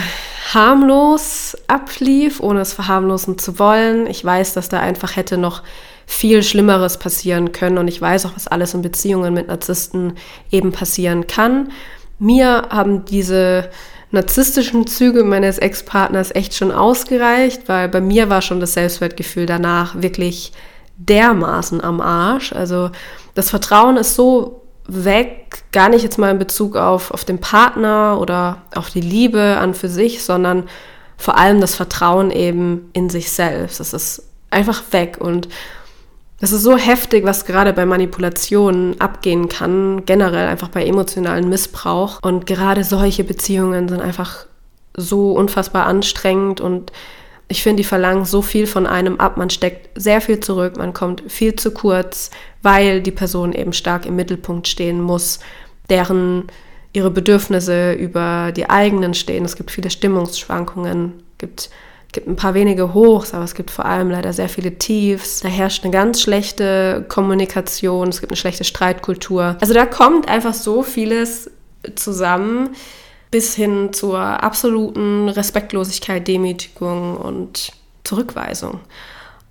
harmlos 0.53 1.57
ablief, 1.69 2.41
ohne 2.41 2.61
es 2.61 2.75
verharmlosen 2.75 3.39
zu 3.39 3.59
wollen. 3.59 4.07
Ich 4.07 4.23
weiß, 4.23 4.53
dass 4.53 4.69
da 4.69 4.81
einfach 4.81 5.17
hätte 5.17 5.39
noch 5.39 5.63
viel 6.07 6.43
Schlimmeres 6.43 6.99
passieren 6.99 7.53
können 7.53 7.79
und 7.79 7.89
ich 7.89 8.01
weiß 8.01 8.27
auch, 8.27 8.33
was 8.35 8.47
alles 8.47 8.75
in 8.75 8.83
Beziehungen 8.83 9.33
mit 9.33 9.49
Narzissten 9.49 10.15
eben 10.51 10.71
passieren 10.73 11.27
kann. 11.27 11.73
Mir 12.19 12.69
haben 12.71 13.07
diese 13.07 13.71
narzisstischen 14.15 14.87
Züge 14.87 15.25
meines 15.25 15.59
Ex-Partners 15.59 16.35
echt 16.35 16.55
schon 16.55 16.73
ausgereicht, 16.73 17.69
weil 17.69 17.89
bei 17.89 18.01
mir 18.01 18.31
war 18.31 18.43
schon 18.43 18.61
das 18.61 18.75
Selbstwertgefühl 18.75 19.47
danach 19.47 20.01
wirklich 20.01 20.53
dermaßen 20.97 21.83
am 21.83 22.01
Arsch. 22.01 22.53
Also 22.53 22.91
das 23.35 23.51
Vertrauen 23.51 23.97
ist 23.97 24.15
so 24.15 24.63
weg, 24.87 25.65
gar 25.73 25.89
nicht 25.89 26.03
jetzt 26.03 26.19
mal 26.19 26.31
in 26.31 26.39
Bezug 26.39 26.77
auf, 26.77 27.11
auf 27.11 27.25
den 27.25 27.41
Partner 27.41 28.19
oder 28.21 28.59
auf 28.75 28.91
die 28.91 29.01
Liebe 29.01 29.57
an 29.59 29.75
für 29.75 29.89
sich, 29.89 30.23
sondern 30.23 30.69
vor 31.17 31.39
allem 31.39 31.61
das 31.61 31.75
Vertrauen 31.75 32.31
eben 32.31 32.91
in 32.93 33.09
sich 33.09 33.33
selbst. 33.33 33.81
Das 33.81 33.93
ist 33.93 34.23
einfach 34.51 34.83
weg 34.93 35.17
und 35.21 35.49
das 36.45 36.53
ist 36.53 36.63
so 36.63 36.77
heftig, 36.77 37.25
was 37.25 37.47
gerade 37.47 37.73
bei 37.73 37.87
Manipulationen 37.87 39.01
abgehen 39.01 39.49
kann, 39.49 40.05
generell 40.05 40.47
einfach 40.47 40.69
bei 40.69 40.85
emotionalen 40.85 41.49
Missbrauch. 41.49 42.19
Und 42.21 42.45
gerade 42.45 42.85
solche 42.85 43.25
Beziehungen 43.25 43.89
sind 43.89 44.03
einfach 44.03 44.45
so 44.95 45.33
unfassbar 45.33 45.87
anstrengend 45.87 46.61
und 46.61 46.93
ich 47.49 47.63
finde, 47.63 47.79
die 47.81 47.89
verlangen 47.89 48.27
so 48.27 48.43
viel 48.43 48.67
von 48.67 48.87
einem 48.87 49.21
ab. 49.21 49.39
Man 49.39 49.49
steckt 49.49 49.99
sehr 49.99 50.21
viel 50.21 50.39
zurück, 50.41 50.77
man 50.77 50.93
kommt 50.93 51.23
viel 51.29 51.57
zu 51.57 51.71
kurz, 51.71 52.31
weil 52.61 53.01
die 53.01 53.11
Person 53.11 53.55
eben 53.55 53.73
stark 53.73 54.05
im 54.05 54.15
Mittelpunkt 54.15 54.69
stehen 54.69 55.01
muss, 55.01 55.41
deren 55.89 56.49
ihre 56.93 57.11
Bedürfnisse 57.11 57.95
über 57.95 58.53
die 58.53 58.69
eigenen 58.69 59.15
stehen. 59.15 59.47
Es 59.47 59.57
gibt 59.57 59.71
viele 59.71 59.89
Stimmungsschwankungen, 59.89 61.23
gibt 61.39 61.71
gibt 62.15 62.27
ein 62.27 62.37
paar 62.37 62.55
wenige 62.55 62.95
Hochs, 62.95 63.35
aber 63.35 63.45
es 63.45 63.55
gibt 63.55 63.71
vor 63.71 63.85
allem 63.85 64.09
leider 64.09 64.33
sehr 64.33 64.49
viele 64.49 64.79
Tiefs. 64.79 65.41
Da 65.41 65.49
herrscht 65.49 65.85
eine 65.85 65.93
ganz 65.93 66.23
schlechte 66.23 67.05
Kommunikation, 67.09 68.09
es 68.09 68.21
gibt 68.21 68.33
eine 68.33 68.39
schlechte 68.39 68.65
Streitkultur. 68.65 69.57
Also 69.61 69.75
da 69.75 69.85
kommt 69.85 70.29
einfach 70.29 70.55
so 70.55 70.83
vieles 70.83 71.51
zusammen 71.97 72.71
bis 73.31 73.55
hin 73.55 73.93
zur 73.93 74.19
absoluten 74.19 75.29
Respektlosigkeit, 75.29 76.27
Demütigung 76.27 77.17
und 77.17 77.73
Zurückweisung. 78.05 78.81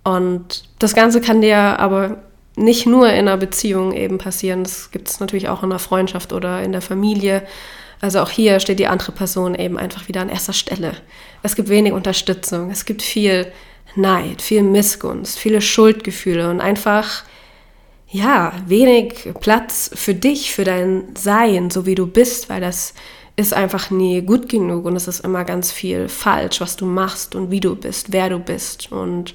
Und 0.02 0.64
das 0.78 0.94
Ganze 0.94 1.20
kann 1.20 1.42
dir 1.42 1.78
aber 1.78 2.16
nicht 2.56 2.86
nur 2.86 3.08
in 3.08 3.28
einer 3.28 3.36
Beziehung 3.36 3.92
eben 3.92 4.18
passieren, 4.18 4.64
das 4.64 4.90
gibt 4.90 5.08
es 5.08 5.20
natürlich 5.20 5.48
auch 5.48 5.62
in 5.62 5.70
einer 5.70 5.78
Freundschaft 5.78 6.32
oder 6.32 6.62
in 6.62 6.72
der 6.72 6.82
Familie. 6.82 7.42
Also 8.04 8.20
auch 8.20 8.28
hier 8.28 8.60
steht 8.60 8.80
die 8.80 8.86
andere 8.86 9.12
Person 9.12 9.54
eben 9.54 9.78
einfach 9.78 10.08
wieder 10.08 10.20
an 10.20 10.28
erster 10.28 10.52
Stelle. 10.52 10.92
Es 11.42 11.56
gibt 11.56 11.70
wenig 11.70 11.94
Unterstützung, 11.94 12.70
es 12.70 12.84
gibt 12.84 13.00
viel 13.00 13.50
Neid, 13.96 14.42
viel 14.42 14.62
Missgunst, 14.62 15.38
viele 15.38 15.62
Schuldgefühle 15.62 16.50
und 16.50 16.60
einfach, 16.60 17.24
ja, 18.10 18.52
wenig 18.66 19.30
Platz 19.40 19.90
für 19.94 20.12
dich, 20.12 20.52
für 20.52 20.64
dein 20.64 21.14
Sein, 21.16 21.70
so 21.70 21.86
wie 21.86 21.94
du 21.94 22.06
bist, 22.06 22.50
weil 22.50 22.60
das 22.60 22.92
ist 23.36 23.54
einfach 23.54 23.88
nie 23.88 24.20
gut 24.20 24.50
genug 24.50 24.84
und 24.84 24.96
es 24.96 25.08
ist 25.08 25.20
immer 25.20 25.46
ganz 25.46 25.72
viel 25.72 26.10
falsch, 26.10 26.60
was 26.60 26.76
du 26.76 26.84
machst 26.84 27.34
und 27.34 27.50
wie 27.50 27.60
du 27.60 27.74
bist, 27.74 28.12
wer 28.12 28.28
du 28.28 28.38
bist 28.38 28.92
und 28.92 29.34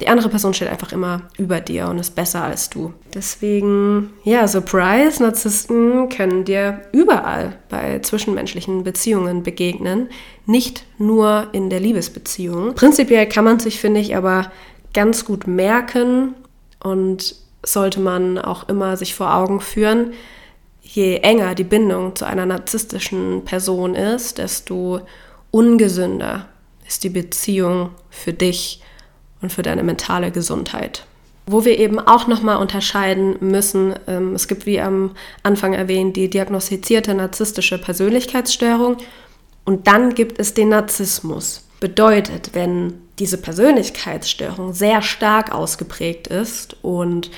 die 0.00 0.08
andere 0.08 0.28
Person 0.28 0.52
steht 0.52 0.68
einfach 0.68 0.92
immer 0.92 1.22
über 1.38 1.60
dir 1.60 1.86
und 1.88 1.98
ist 1.98 2.14
besser 2.14 2.42
als 2.42 2.70
du. 2.70 2.92
Deswegen, 3.14 4.10
ja, 4.24 4.48
Surprise, 4.48 5.22
Narzissten 5.22 6.08
können 6.08 6.44
dir 6.44 6.82
überall 6.92 7.56
bei 7.68 8.00
zwischenmenschlichen 8.00 8.82
Beziehungen 8.82 9.42
begegnen, 9.42 10.08
nicht 10.46 10.84
nur 10.98 11.48
in 11.52 11.70
der 11.70 11.80
Liebesbeziehung. 11.80 12.74
Prinzipiell 12.74 13.28
kann 13.28 13.44
man 13.44 13.60
sich, 13.60 13.78
finde 13.78 14.00
ich, 14.00 14.16
aber 14.16 14.50
ganz 14.92 15.24
gut 15.24 15.46
merken 15.46 16.34
und 16.82 17.36
sollte 17.64 18.00
man 18.00 18.38
auch 18.38 18.68
immer 18.68 18.96
sich 18.96 19.14
vor 19.14 19.34
Augen 19.34 19.60
führen, 19.60 20.12
je 20.80 21.18
enger 21.18 21.54
die 21.54 21.64
Bindung 21.64 22.16
zu 22.16 22.24
einer 22.26 22.44
narzisstischen 22.44 23.44
Person 23.44 23.94
ist, 23.94 24.38
desto 24.38 25.00
ungesünder 25.50 26.48
ist 26.86 27.04
die 27.04 27.08
Beziehung 27.08 27.90
für 28.10 28.32
dich 28.32 28.82
und 29.42 29.52
für 29.52 29.62
deine 29.62 29.82
mentale 29.82 30.30
Gesundheit. 30.30 31.04
Wo 31.46 31.64
wir 31.64 31.78
eben 31.78 31.98
auch 31.98 32.28
nochmal 32.28 32.58
unterscheiden 32.58 33.36
müssen, 33.40 33.94
ähm, 34.06 34.34
es 34.34 34.46
gibt 34.46 34.64
wie 34.64 34.80
am 34.80 35.10
Anfang 35.42 35.74
erwähnt 35.74 36.16
die 36.16 36.30
diagnostizierte 36.30 37.14
narzisstische 37.14 37.78
Persönlichkeitsstörung 37.78 38.98
und 39.64 39.86
dann 39.86 40.14
gibt 40.14 40.38
es 40.38 40.54
den 40.54 40.68
Narzissmus. 40.70 41.64
Bedeutet, 41.80 42.50
wenn 42.52 42.94
diese 43.18 43.38
Persönlichkeitsstörung 43.38 44.72
sehr 44.72 45.02
stark 45.02 45.52
ausgeprägt 45.52 46.28
ist 46.28 46.76
und 46.82 47.30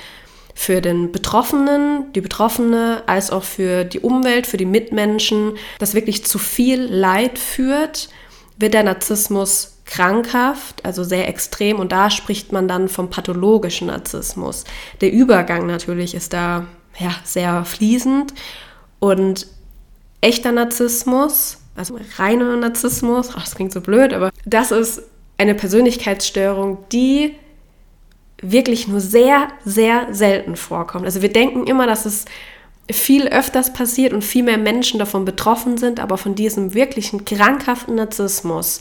für 0.54 0.80
den 0.80 1.10
Betroffenen, 1.10 2.12
die 2.12 2.20
Betroffene, 2.20 3.02
als 3.06 3.30
auch 3.30 3.42
für 3.42 3.84
die 3.84 4.00
Umwelt, 4.00 4.46
für 4.46 4.56
die 4.56 4.66
Mitmenschen, 4.66 5.54
das 5.78 5.94
wirklich 5.94 6.24
zu 6.24 6.38
viel 6.38 6.80
Leid 6.80 7.38
führt, 7.38 8.08
wird 8.56 8.74
der 8.74 8.84
Narzissmus 8.84 9.73
krankhaft, 9.84 10.84
also 10.84 11.04
sehr 11.04 11.28
extrem 11.28 11.78
und 11.78 11.92
da 11.92 12.10
spricht 12.10 12.52
man 12.52 12.68
dann 12.68 12.88
vom 12.88 13.10
pathologischen 13.10 13.88
Narzissmus. 13.88 14.64
Der 15.00 15.12
Übergang 15.12 15.66
natürlich 15.66 16.14
ist 16.14 16.32
da 16.32 16.66
ja, 16.98 17.14
sehr 17.24 17.64
fließend 17.64 18.32
und 18.98 19.46
echter 20.20 20.52
Narzissmus, 20.52 21.58
also 21.76 21.98
reiner 22.16 22.56
Narzissmus, 22.56 23.30
ach, 23.32 23.44
das 23.44 23.54
klingt 23.54 23.72
so 23.72 23.80
blöd, 23.80 24.12
aber 24.14 24.30
das 24.46 24.70
ist 24.70 25.02
eine 25.36 25.54
Persönlichkeitsstörung, 25.54 26.78
die 26.92 27.34
wirklich 28.40 28.88
nur 28.88 29.00
sehr, 29.00 29.48
sehr 29.64 30.08
selten 30.12 30.56
vorkommt. 30.56 31.04
Also 31.04 31.22
wir 31.22 31.32
denken 31.32 31.66
immer, 31.66 31.86
dass 31.86 32.06
es 32.06 32.24
viel 32.90 33.28
öfters 33.28 33.72
passiert 33.72 34.12
und 34.12 34.22
viel 34.22 34.42
mehr 34.42 34.58
Menschen 34.58 34.98
davon 34.98 35.24
betroffen 35.24 35.78
sind, 35.78 36.00
aber 36.00 36.18
von 36.18 36.34
diesem 36.34 36.74
wirklichen 36.74 37.24
krankhaften 37.24 37.94
Narzissmus 37.94 38.80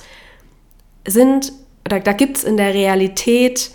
sind, 1.08 1.52
oder 1.86 2.00
da 2.00 2.14
gibt 2.14 2.38
es 2.38 2.44
in 2.44 2.58
der 2.58 2.74
Realität 2.74 3.72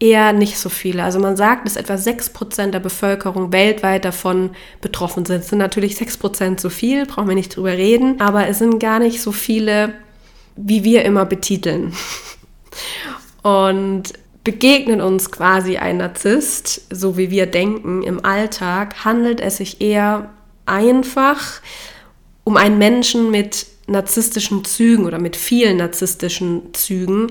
eher 0.00 0.32
nicht 0.32 0.58
so 0.58 0.68
viele. 0.68 1.02
Also 1.02 1.18
man 1.18 1.36
sagt, 1.36 1.66
dass 1.66 1.76
etwa 1.76 1.94
6% 1.94 2.70
der 2.70 2.78
Bevölkerung 2.80 3.52
weltweit 3.52 4.04
davon 4.04 4.50
betroffen 4.80 5.24
sind. 5.24 5.40
Es 5.40 5.48
sind 5.48 5.58
natürlich 5.58 5.96
6% 5.96 6.56
zu 6.56 6.70
viel, 6.70 7.06
brauchen 7.06 7.28
wir 7.28 7.34
nicht 7.34 7.56
drüber 7.56 7.72
reden, 7.72 8.20
aber 8.20 8.46
es 8.46 8.58
sind 8.58 8.78
gar 8.78 9.00
nicht 9.00 9.20
so 9.20 9.32
viele, 9.32 9.94
wie 10.56 10.84
wir 10.84 11.04
immer 11.04 11.24
betiteln. 11.24 11.94
Und 13.42 14.12
begegnet 14.44 15.00
uns 15.00 15.30
quasi 15.30 15.78
ein 15.78 15.98
Narzisst, 15.98 16.82
so 16.90 17.16
wie 17.16 17.30
wir 17.30 17.46
denken 17.46 18.02
im 18.02 18.24
Alltag, 18.24 19.04
handelt 19.04 19.40
es 19.40 19.56
sich 19.58 19.80
eher 19.80 20.30
einfach 20.64 21.60
um 22.44 22.56
einen 22.56 22.78
Menschen 22.78 23.30
mit 23.30 23.66
narzisstischen 23.88 24.64
Zügen 24.64 25.06
oder 25.06 25.18
mit 25.18 25.36
vielen 25.36 25.78
narzisstischen 25.78 26.74
Zügen 26.74 27.28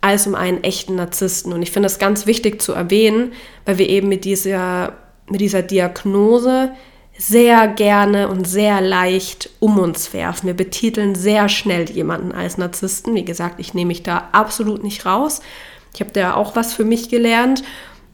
als 0.00 0.26
um 0.26 0.34
einen 0.34 0.62
echten 0.64 0.96
Narzissten. 0.96 1.52
Und 1.52 1.62
ich 1.62 1.70
finde 1.70 1.86
das 1.86 1.98
ganz 1.98 2.26
wichtig 2.26 2.60
zu 2.60 2.72
erwähnen, 2.72 3.32
weil 3.64 3.78
wir 3.78 3.88
eben 3.88 4.08
mit 4.08 4.24
dieser, 4.24 4.94
mit 5.28 5.40
dieser 5.40 5.62
Diagnose 5.62 6.72
sehr 7.18 7.68
gerne 7.68 8.28
und 8.28 8.46
sehr 8.46 8.80
leicht 8.80 9.50
um 9.60 9.78
uns 9.78 10.14
werfen. 10.14 10.46
Wir 10.46 10.54
betiteln 10.54 11.14
sehr 11.14 11.50
schnell 11.50 11.90
jemanden 11.90 12.32
als 12.32 12.56
Narzissten. 12.56 13.14
Wie 13.14 13.24
gesagt, 13.24 13.60
ich 13.60 13.74
nehme 13.74 13.88
mich 13.88 14.02
da 14.02 14.30
absolut 14.32 14.82
nicht 14.82 15.04
raus. 15.04 15.42
Ich 15.94 16.00
habe 16.00 16.12
da 16.12 16.34
auch 16.34 16.56
was 16.56 16.72
für 16.72 16.84
mich 16.84 17.10
gelernt. 17.10 17.62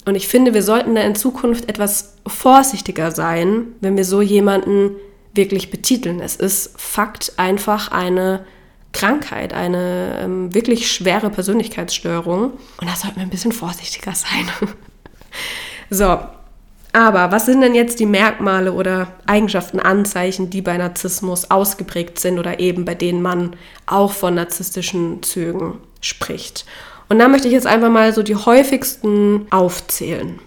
Und 0.06 0.16
ich 0.16 0.26
finde, 0.26 0.54
wir 0.54 0.62
sollten 0.62 0.96
da 0.96 1.02
in 1.02 1.14
Zukunft 1.14 1.68
etwas 1.68 2.16
vorsichtiger 2.26 3.12
sein, 3.12 3.68
wenn 3.80 3.96
wir 3.96 4.04
so 4.04 4.22
jemanden 4.22 4.96
wirklich 5.36 5.70
betiteln. 5.70 6.20
Es 6.20 6.36
ist 6.36 6.72
Fakt 6.76 7.34
einfach 7.36 7.90
eine 7.90 8.44
Krankheit, 8.92 9.52
eine 9.52 10.20
ähm, 10.22 10.54
wirklich 10.54 10.90
schwere 10.90 11.30
Persönlichkeitsstörung. 11.30 12.52
Und 12.80 12.88
da 12.88 12.96
sollten 12.96 13.16
wir 13.16 13.22
ein 13.22 13.30
bisschen 13.30 13.52
vorsichtiger 13.52 14.12
sein. 14.14 14.48
so, 15.90 16.18
aber 16.96 17.30
was 17.30 17.44
sind 17.44 17.60
denn 17.60 17.74
jetzt 17.74 18.00
die 18.00 18.06
Merkmale 18.06 18.72
oder 18.72 19.08
Eigenschaften, 19.26 19.80
Anzeichen, 19.80 20.48
die 20.48 20.62
bei 20.62 20.78
Narzissmus 20.78 21.50
ausgeprägt 21.50 22.18
sind 22.18 22.38
oder 22.38 22.58
eben 22.58 22.86
bei 22.86 22.94
denen 22.94 23.20
man 23.20 23.54
auch 23.84 24.12
von 24.12 24.34
narzisstischen 24.34 25.22
Zügen 25.22 25.78
spricht? 26.00 26.64
Und 27.10 27.18
da 27.18 27.28
möchte 27.28 27.48
ich 27.48 27.52
jetzt 27.52 27.66
einfach 27.66 27.90
mal 27.90 28.14
so 28.14 28.22
die 28.22 28.34
häufigsten 28.34 29.46
aufzählen. 29.50 30.38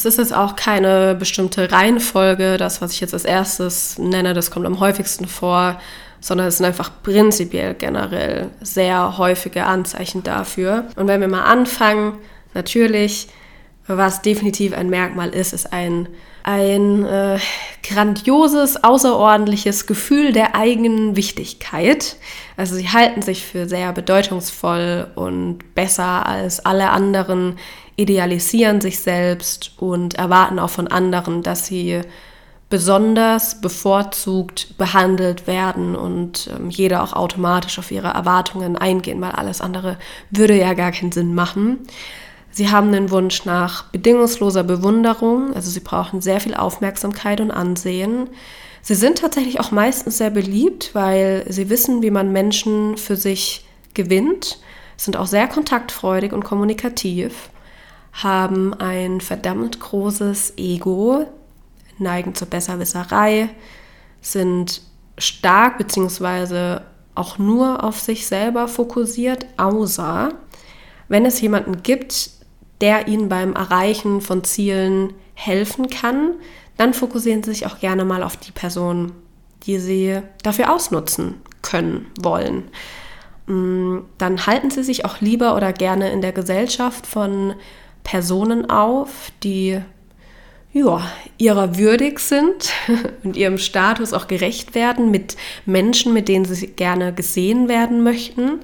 Es 0.00 0.06
ist 0.06 0.16
jetzt 0.16 0.32
auch 0.32 0.56
keine 0.56 1.14
bestimmte 1.14 1.70
Reihenfolge, 1.70 2.56
das, 2.56 2.80
was 2.80 2.94
ich 2.94 3.00
jetzt 3.00 3.12
als 3.12 3.26
erstes 3.26 3.98
nenne, 3.98 4.32
das 4.32 4.50
kommt 4.50 4.64
am 4.64 4.80
häufigsten 4.80 5.26
vor, 5.26 5.78
sondern 6.20 6.46
es 6.46 6.56
sind 6.56 6.64
einfach 6.64 6.90
prinzipiell 7.02 7.74
generell 7.74 8.48
sehr 8.62 9.18
häufige 9.18 9.66
Anzeichen 9.66 10.22
dafür. 10.22 10.86
Und 10.96 11.06
wenn 11.06 11.20
wir 11.20 11.28
mal 11.28 11.42
anfangen, 11.44 12.16
natürlich, 12.54 13.28
was 13.88 14.22
definitiv 14.22 14.72
ein 14.72 14.88
Merkmal 14.88 15.34
ist, 15.34 15.52
ist 15.52 15.70
ein, 15.70 16.08
ein 16.44 17.04
äh, 17.04 17.38
grandioses, 17.82 18.82
außerordentliches 18.82 19.86
Gefühl 19.86 20.32
der 20.32 20.54
eigenen 20.54 21.14
Wichtigkeit. 21.14 22.16
Also 22.56 22.74
sie 22.74 22.88
halten 22.88 23.20
sich 23.20 23.44
für 23.44 23.68
sehr 23.68 23.92
bedeutungsvoll 23.92 25.08
und 25.14 25.74
besser 25.74 26.24
als 26.24 26.64
alle 26.64 26.88
anderen, 26.88 27.58
idealisieren 28.00 28.80
sich 28.80 29.00
selbst 29.00 29.72
und 29.76 30.14
erwarten 30.14 30.58
auch 30.58 30.70
von 30.70 30.88
anderen, 30.88 31.42
dass 31.42 31.66
sie 31.66 32.00
besonders 32.70 33.60
bevorzugt 33.60 34.78
behandelt 34.78 35.46
werden 35.46 35.96
und 35.96 36.48
ähm, 36.56 36.70
jeder 36.70 37.02
auch 37.02 37.12
automatisch 37.12 37.78
auf 37.78 37.90
ihre 37.90 38.08
Erwartungen 38.08 38.76
eingehen, 38.76 39.20
weil 39.20 39.32
alles 39.32 39.60
andere 39.60 39.98
würde 40.30 40.56
ja 40.56 40.72
gar 40.74 40.92
keinen 40.92 41.12
Sinn 41.12 41.34
machen. 41.34 41.80
Sie 42.52 42.70
haben 42.70 42.92
den 42.92 43.10
Wunsch 43.10 43.44
nach 43.44 43.84
bedingungsloser 43.84 44.62
Bewunderung, 44.62 45.52
also 45.54 45.70
sie 45.70 45.80
brauchen 45.80 46.20
sehr 46.20 46.40
viel 46.40 46.54
Aufmerksamkeit 46.54 47.40
und 47.40 47.50
Ansehen. 47.50 48.30
Sie 48.82 48.94
sind 48.94 49.18
tatsächlich 49.18 49.60
auch 49.60 49.72
meistens 49.72 50.18
sehr 50.18 50.30
beliebt, 50.30 50.90
weil 50.94 51.44
sie 51.48 51.70
wissen, 51.70 52.02
wie 52.02 52.10
man 52.10 52.32
Menschen 52.32 52.96
für 52.96 53.16
sich 53.16 53.66
gewinnt, 53.94 54.58
sind 54.96 55.16
auch 55.16 55.26
sehr 55.26 55.48
kontaktfreudig 55.48 56.32
und 56.32 56.44
kommunikativ, 56.44 57.50
haben 58.12 58.74
ein 58.74 59.20
verdammt 59.20 59.80
großes 59.80 60.54
Ego, 60.56 61.26
neigen 61.98 62.34
zur 62.34 62.48
Besserwisserei, 62.48 63.50
sind 64.20 64.82
stark 65.18 65.78
bzw. 65.78 66.80
auch 67.14 67.38
nur 67.38 67.84
auf 67.84 68.00
sich 68.00 68.26
selber 68.26 68.68
fokussiert, 68.68 69.46
außer 69.56 70.30
wenn 71.08 71.26
es 71.26 71.40
jemanden 71.40 71.82
gibt, 71.82 72.30
der 72.80 73.08
ihnen 73.08 73.28
beim 73.28 73.54
Erreichen 73.54 74.20
von 74.20 74.44
Zielen 74.44 75.12
helfen 75.34 75.88
kann, 75.90 76.34
dann 76.76 76.94
fokussieren 76.94 77.42
sie 77.42 77.50
sich 77.50 77.66
auch 77.66 77.78
gerne 77.78 78.04
mal 78.04 78.22
auf 78.22 78.36
die 78.36 78.52
Person, 78.52 79.12
die 79.64 79.78
sie 79.78 80.20
dafür 80.42 80.72
ausnutzen 80.72 81.34
können, 81.62 82.06
wollen. 82.18 82.70
Mm, 83.46 83.98
dann 84.16 84.46
halten 84.46 84.70
sie 84.70 84.82
sich 84.82 85.04
auch 85.04 85.20
lieber 85.20 85.56
oder 85.56 85.72
gerne 85.72 86.10
in 86.10 86.22
der 86.22 86.32
Gesellschaft 86.32 87.06
von 87.06 87.54
Personen 88.04 88.70
auf, 88.70 89.30
die 89.42 89.80
ja, 90.72 91.02
ihrer 91.36 91.76
würdig 91.76 92.20
sind 92.20 92.72
und 93.24 93.36
ihrem 93.36 93.58
Status 93.58 94.12
auch 94.12 94.28
gerecht 94.28 94.74
werden, 94.74 95.10
mit 95.10 95.36
Menschen, 95.66 96.12
mit 96.12 96.28
denen 96.28 96.44
sie 96.44 96.68
gerne 96.68 97.12
gesehen 97.12 97.68
werden 97.68 98.02
möchten, 98.02 98.60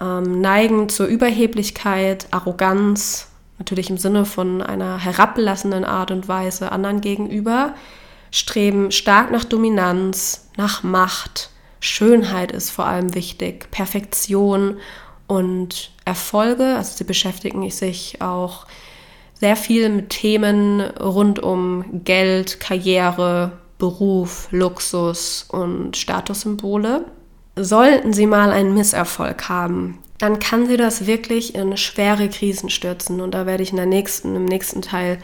ähm, 0.00 0.40
neigen 0.40 0.88
zur 0.88 1.06
Überheblichkeit, 1.06 2.26
Arroganz, 2.30 3.28
natürlich 3.58 3.90
im 3.90 3.98
Sinne 3.98 4.24
von 4.24 4.62
einer 4.62 4.98
herablassenden 4.98 5.84
Art 5.84 6.10
und 6.10 6.28
Weise 6.28 6.70
anderen 6.72 7.00
gegenüber, 7.00 7.74
streben 8.30 8.92
stark 8.92 9.30
nach 9.30 9.44
Dominanz, 9.44 10.50
nach 10.56 10.82
Macht, 10.82 11.50
Schönheit 11.80 12.52
ist 12.52 12.70
vor 12.70 12.86
allem 12.86 13.14
wichtig, 13.14 13.70
Perfektion 13.70 14.78
und 15.28 15.92
Erfolge, 16.04 16.74
also 16.74 16.96
sie 16.96 17.04
beschäftigen 17.04 17.70
sich 17.70 18.20
auch 18.20 18.66
sehr 19.34 19.54
viel 19.54 19.88
mit 19.88 20.10
Themen 20.10 20.80
rund 20.80 21.38
um 21.38 22.02
Geld, 22.02 22.58
Karriere, 22.58 23.52
Beruf, 23.78 24.48
Luxus 24.50 25.46
und 25.48 25.96
Statussymbole. 25.96 27.04
Sollten 27.54 28.12
Sie 28.12 28.26
mal 28.26 28.50
einen 28.50 28.74
Misserfolg 28.74 29.48
haben, 29.48 29.98
dann 30.18 30.40
kann 30.40 30.66
Sie 30.66 30.76
das 30.76 31.06
wirklich 31.06 31.54
in 31.54 31.76
schwere 31.76 32.28
Krisen 32.28 32.70
stürzen. 32.70 33.20
Und 33.20 33.32
da 33.32 33.46
werde 33.46 33.62
ich 33.62 33.70
in 33.70 33.76
der 33.76 33.86
nächsten, 33.86 34.34
im 34.34 34.44
nächsten 34.44 34.82
Teil 34.82 35.18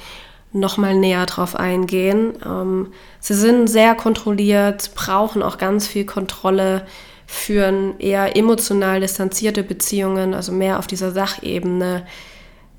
nochmal 0.53 0.95
näher 0.95 1.27
drauf 1.27 1.57
eingehen. 1.57 2.35
Ähm, 2.45 2.93
sie 3.19 3.35
sind 3.35 3.67
sehr 3.67 3.95
kontrolliert, 3.95 4.93
brauchen 4.95 5.43
auch 5.43 5.59
ganz 5.59 5.87
viel 5.89 6.05
Kontrolle, 6.05 6.87
führen 7.27 7.99
eher 7.99 8.37
emotional 8.37 9.01
distanzierte 9.01 9.63
Beziehungen, 9.63 10.35
also 10.35 10.53
mehr 10.53 10.79
auf 10.79 10.87
dieser 10.87 11.11
Sachebene 11.11 12.07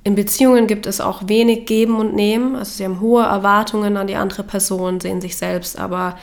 in 0.05 0.13
Beziehungen 0.13 0.67
gibt 0.67 0.85
es 0.85 1.01
auch 1.01 1.23
wenig 1.27 1.65
Geben 1.65 1.97
und 1.97 2.13
Nehmen. 2.13 2.55
Also 2.55 2.73
sie 2.73 2.85
haben 2.85 2.99
hohe 2.99 3.23
Erwartungen 3.23 3.97
an 3.97 4.05
die 4.05 4.15
andere 4.15 4.43
Person, 4.43 4.99
sehen 4.99 5.19
sich 5.19 5.35
selbst 5.35 5.79
aber 5.79 6.15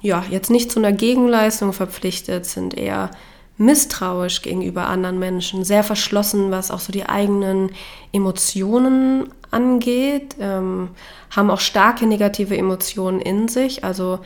ja, 0.00 0.22
jetzt 0.28 0.50
nicht 0.50 0.70
zu 0.70 0.80
einer 0.80 0.92
Gegenleistung 0.92 1.72
verpflichtet, 1.72 2.44
sind 2.44 2.76
eher 2.76 3.10
misstrauisch 3.56 4.42
gegenüber 4.42 4.86
anderen 4.86 5.18
Menschen, 5.18 5.64
sehr 5.64 5.82
verschlossen, 5.82 6.50
was 6.50 6.70
auch 6.70 6.80
so 6.80 6.92
die 6.92 7.06
eigenen 7.06 7.70
Emotionen 8.12 9.28
angeht, 9.50 10.34
ähm, 10.40 10.90
haben 11.30 11.50
auch 11.50 11.60
starke 11.60 12.06
negative 12.06 12.54
Emotionen 12.54 13.20
in 13.20 13.48
sich, 13.48 13.82
also 13.82 14.18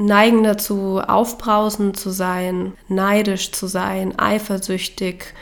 neigen 0.00 0.42
dazu, 0.42 1.00
aufbrausend 1.00 1.98
zu 1.98 2.10
sein, 2.10 2.72
neidisch 2.88 3.52
zu 3.52 3.66
sein, 3.66 4.18
eifersüchtig, 4.18 5.34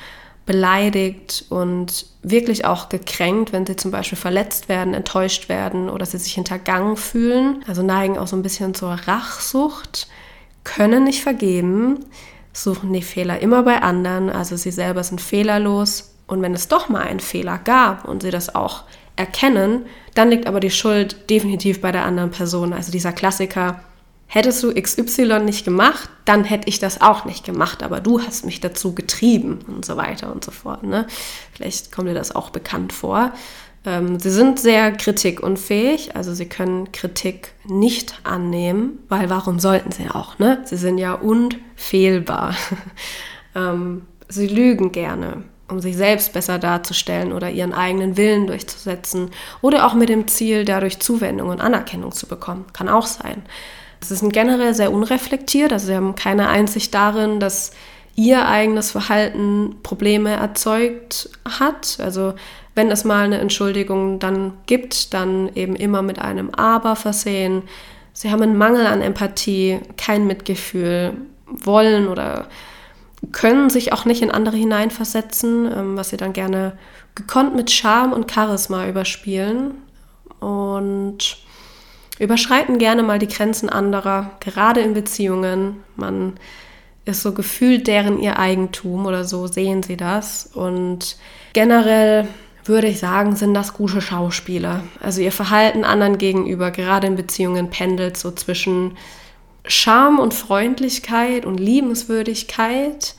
beleidigt 0.46 1.44
und 1.50 2.06
wirklich 2.22 2.64
auch 2.64 2.88
gekränkt, 2.88 3.52
wenn 3.52 3.66
sie 3.66 3.76
zum 3.76 3.90
Beispiel 3.90 4.16
verletzt 4.16 4.68
werden, 4.68 4.94
enttäuscht 4.94 5.48
werden 5.48 5.90
oder 5.90 6.06
sie 6.06 6.18
sich 6.18 6.32
hintergangen 6.32 6.96
fühlen. 6.96 7.62
Also 7.68 7.82
neigen 7.82 8.18
auch 8.18 8.26
so 8.26 8.34
ein 8.34 8.42
bisschen 8.42 8.74
zur 8.74 8.92
Rachsucht, 8.92 10.08
können 10.64 11.04
nicht 11.04 11.22
vergeben, 11.22 12.06
suchen 12.54 12.92
die 12.92 13.02
Fehler 13.02 13.40
immer 13.40 13.62
bei 13.62 13.82
anderen. 13.82 14.30
Also 14.30 14.56
sie 14.56 14.70
selber 14.70 15.04
sind 15.04 15.20
fehlerlos. 15.20 16.14
Und 16.26 16.42
wenn 16.42 16.54
es 16.54 16.68
doch 16.68 16.88
mal 16.88 17.02
einen 17.02 17.20
Fehler 17.20 17.58
gab 17.58 18.06
und 18.06 18.22
sie 18.22 18.30
das 18.30 18.54
auch 18.54 18.84
erkennen, 19.16 19.82
dann 20.14 20.30
liegt 20.30 20.46
aber 20.46 20.60
die 20.60 20.70
Schuld 20.70 21.28
definitiv 21.28 21.80
bei 21.80 21.92
der 21.92 22.04
anderen 22.04 22.30
Person. 22.30 22.72
Also 22.72 22.90
dieser 22.90 23.12
Klassiker, 23.12 23.80
hättest 24.28 24.62
du 24.62 24.72
XY 24.72 25.40
nicht 25.40 25.64
gemacht, 25.64 26.08
dann 26.24 26.44
hätte 26.44 26.68
ich 26.68 26.78
das 26.78 27.00
auch 27.00 27.24
nicht 27.24 27.44
gemacht, 27.44 27.82
aber 27.82 28.00
du 28.00 28.20
hast 28.20 28.44
mich 28.44 28.60
dazu 28.60 28.94
getrieben 28.94 29.60
und 29.66 29.84
so 29.84 29.96
weiter 29.96 30.30
und 30.30 30.44
so 30.44 30.52
fort. 30.52 30.84
Ne? 30.84 31.06
Vielleicht 31.54 31.90
kommt 31.90 32.08
dir 32.08 32.14
das 32.14 32.36
auch 32.36 32.50
bekannt 32.50 32.92
vor. 32.92 33.32
Ähm, 33.84 34.20
sie 34.20 34.30
sind 34.30 34.60
sehr 34.60 34.92
kritikunfähig, 34.92 36.14
also 36.14 36.34
sie 36.34 36.46
können 36.46 36.92
Kritik 36.92 37.54
nicht 37.64 38.20
annehmen, 38.22 38.98
weil 39.08 39.30
warum 39.30 39.58
sollten 39.58 39.92
sie 39.92 40.10
auch? 40.10 40.38
Ne? 40.38 40.60
Sie 40.64 40.76
sind 40.76 40.98
ja 40.98 41.14
unfehlbar. 41.14 42.54
ähm, 43.54 44.02
sie 44.28 44.46
lügen 44.46 44.92
gerne 44.92 45.42
um 45.70 45.80
sich 45.80 45.96
selbst 45.96 46.32
besser 46.32 46.58
darzustellen 46.58 47.32
oder 47.32 47.50
ihren 47.50 47.74
eigenen 47.74 48.16
Willen 48.16 48.46
durchzusetzen 48.46 49.30
oder 49.60 49.86
auch 49.86 49.92
mit 49.92 50.08
dem 50.08 50.26
Ziel, 50.26 50.64
dadurch 50.64 50.98
Zuwendung 50.98 51.50
und 51.50 51.60
Anerkennung 51.60 52.12
zu 52.12 52.26
bekommen. 52.26 52.64
Kann 52.72 52.88
auch 52.88 53.06
sein. 53.06 53.42
Sie 54.00 54.14
sind 54.14 54.32
generell 54.32 54.74
sehr 54.74 54.92
unreflektiert, 54.92 55.72
also 55.72 55.86
sie 55.86 55.94
haben 55.94 56.14
keine 56.14 56.48
Einsicht 56.48 56.94
darin, 56.94 57.40
dass 57.40 57.72
ihr 58.14 58.46
eigenes 58.48 58.90
Verhalten 58.90 59.76
Probleme 59.82 60.30
erzeugt 60.30 61.30
hat. 61.44 61.98
Also 62.02 62.34
wenn 62.74 62.90
es 62.90 63.04
mal 63.04 63.24
eine 63.24 63.38
Entschuldigung 63.38 64.18
dann 64.18 64.54
gibt, 64.66 65.14
dann 65.14 65.50
eben 65.54 65.76
immer 65.76 66.02
mit 66.02 66.18
einem 66.20 66.50
Aber 66.50 66.96
versehen. 66.96 67.62
Sie 68.12 68.30
haben 68.32 68.42
einen 68.42 68.58
Mangel 68.58 68.86
an 68.86 69.02
Empathie, 69.02 69.78
kein 69.96 70.26
Mitgefühl, 70.26 71.12
wollen 71.46 72.08
oder 72.08 72.48
können 73.32 73.70
sich 73.70 73.92
auch 73.92 74.04
nicht 74.04 74.22
in 74.22 74.30
andere 74.30 74.56
hineinversetzen, 74.56 75.70
ähm, 75.72 75.96
was 75.96 76.10
sie 76.10 76.16
dann 76.16 76.32
gerne 76.32 76.76
gekonnt 77.14 77.54
mit 77.54 77.70
Charme 77.70 78.12
und 78.12 78.30
Charisma 78.30 78.86
überspielen. 78.88 79.74
Und 80.40 81.38
überschreiten 82.18 82.78
gerne 82.78 83.02
mal 83.02 83.18
die 83.18 83.28
Grenzen 83.28 83.68
anderer, 83.68 84.30
gerade 84.40 84.80
in 84.80 84.94
Beziehungen. 84.94 85.82
Man 85.96 86.34
ist 87.04 87.22
so 87.22 87.32
gefühlt 87.32 87.86
deren 87.86 88.18
ihr 88.18 88.38
Eigentum 88.38 89.06
oder 89.06 89.24
so 89.24 89.46
sehen 89.46 89.82
sie 89.82 89.96
das. 89.96 90.50
Und 90.52 91.16
generell 91.52 92.28
würde 92.64 92.86
ich 92.86 92.98
sagen, 92.98 93.34
sind 93.34 93.54
das 93.54 93.72
gute 93.72 94.00
Schauspieler. 94.00 94.84
Also 95.00 95.22
ihr 95.22 95.32
Verhalten 95.32 95.84
anderen 95.84 96.18
gegenüber, 96.18 96.70
gerade 96.70 97.06
in 97.06 97.16
Beziehungen, 97.16 97.70
pendelt 97.70 98.16
so 98.16 98.30
zwischen 98.30 98.96
Charme 99.66 100.18
und 100.18 100.34
Freundlichkeit 100.34 101.46
und 101.46 101.58
Liebenswürdigkeit 101.58 103.14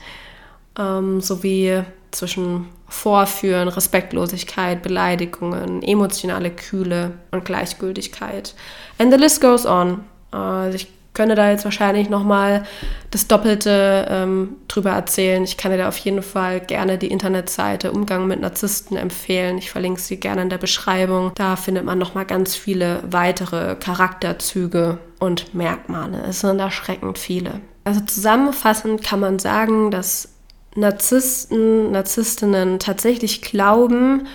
ähm, 0.78 1.20
sowie 1.20 1.82
zwischen 2.10 2.66
Vorführen, 2.90 3.68
Respektlosigkeit, 3.68 4.82
Beleidigungen, 4.82 5.82
emotionale 5.82 6.50
Kühle 6.50 7.12
und 7.30 7.44
Gleichgültigkeit. 7.44 8.54
And 8.98 9.12
the 9.12 9.18
list 9.18 9.40
goes 9.40 9.64
on. 9.64 10.04
Also 10.32 10.76
ich 10.76 10.88
könnte 11.14 11.34
da 11.34 11.50
jetzt 11.50 11.64
wahrscheinlich 11.64 12.08
nochmal 12.08 12.64
das 13.10 13.26
Doppelte 13.26 14.06
ähm, 14.08 14.56
drüber 14.68 14.90
erzählen. 14.90 15.42
Ich 15.42 15.56
kann 15.56 15.72
dir 15.72 15.78
da 15.78 15.88
auf 15.88 15.98
jeden 15.98 16.22
Fall 16.22 16.60
gerne 16.60 16.98
die 16.98 17.08
Internetseite 17.08 17.92
Umgang 17.92 18.26
mit 18.26 18.40
Narzissten 18.40 18.96
empfehlen. 18.96 19.58
Ich 19.58 19.70
verlinke 19.70 20.00
sie 20.00 20.18
gerne 20.18 20.42
in 20.42 20.50
der 20.50 20.58
Beschreibung. 20.58 21.32
Da 21.34 21.56
findet 21.56 21.84
man 21.84 21.98
nochmal 21.98 22.26
ganz 22.26 22.54
viele 22.54 23.02
weitere 23.08 23.74
Charakterzüge 23.76 24.98
und 25.18 25.54
Merkmale. 25.54 26.22
Es 26.28 26.40
sind 26.40 26.60
erschreckend 26.60 27.18
viele. 27.18 27.60
Also 27.84 28.00
zusammenfassend 28.00 29.02
kann 29.02 29.20
man 29.20 29.38
sagen, 29.38 29.90
dass 29.90 30.29
Narzissten, 30.76 31.90
Narzisstinnen 31.90 32.78
tatsächlich 32.78 33.42
glauben 33.42 34.26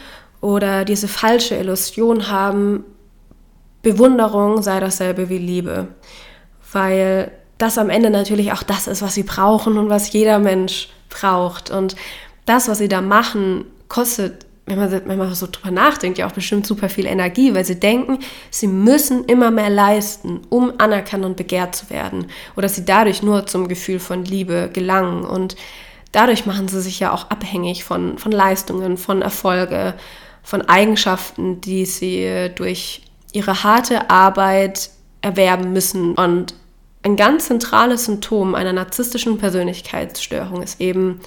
oder 0.42 0.86
diese 0.86 1.08
falsche 1.08 1.56
Illusion 1.56 2.30
haben, 2.30 2.84
Bewunderung 3.82 4.62
sei 4.62 4.80
dasselbe 4.80 5.30
wie 5.30 5.38
Liebe. 5.38 5.88
Weil 6.72 7.32
das 7.58 7.78
am 7.78 7.90
Ende 7.90 8.10
natürlich 8.10 8.52
auch 8.52 8.64
das 8.64 8.88
ist, 8.88 9.02
was 9.02 9.14
sie 9.14 9.24
brauchen 9.24 9.78
und 9.78 9.90
was 9.90 10.12
jeder 10.12 10.40
Mensch 10.40 10.90
braucht. 11.10 11.72
Und 11.72 11.96
das, 12.46 12.68
was 12.68 12.80
sie 12.80 12.88
da 12.88 13.02
machen, 13.02 13.66
kostet, 13.88 14.46
wenn 14.66 14.80
man, 14.80 14.92
wenn 14.92 15.18
man 15.18 15.34
so 15.36 15.48
drüber 15.50 15.72
nachdenkt, 15.72 16.18
ja 16.18 16.28
auch 16.28 16.32
bestimmt 16.32 16.66
super 16.66 16.90
viel 16.90 17.06
Energie, 17.06 17.54
weil 17.54 17.64
sie 17.64 17.80
denken, 17.80 18.20
sie 18.50 18.68
müssen 18.68 19.24
immer 19.26 19.52
mehr 19.52 19.70
leisten, 19.70 20.42
um 20.50 20.74
anerkannt 20.80 21.24
und 21.24 21.38
begehrt 21.38 21.76
zu 21.76 21.90
werden. 21.90 22.26
Oder 22.58 22.68
sie 22.68 22.84
dadurch 22.84 23.22
nur 23.22 23.46
zum 23.46 23.68
Gefühl 23.68 24.00
von 24.00 24.26
Liebe 24.26 24.70
gelangen. 24.74 25.24
Und 25.24 25.56
dadurch 26.16 26.46
machen 26.46 26.68
sie 26.68 26.82
sich 26.82 27.00
ja 27.00 27.12
auch 27.14 27.30
abhängig 27.30 27.84
von, 27.84 28.18
von 28.18 28.32
Leistungen, 28.32 28.98
von 28.98 29.22
Erfolge, 29.22 29.96
von 30.44 30.62
Eigenschaften, 30.62 31.62
die 31.62 31.86
sie 31.86 32.52
durch 32.56 33.02
ihre 33.34 33.64
harte 33.64 34.10
Arbeit 34.10 34.92
erwerben 35.22 35.74
müssen. 35.74 36.16
Und 36.16 36.54
ein 37.04 37.16
ganz 37.16 37.48
zentrales 37.48 38.06
Symptom 38.06 38.56
einer 38.56 38.74
narzisstischen 38.74 39.38
Persönlichkeitsstörung 39.38 40.62
ist 40.62 40.80
eben 40.80 41.20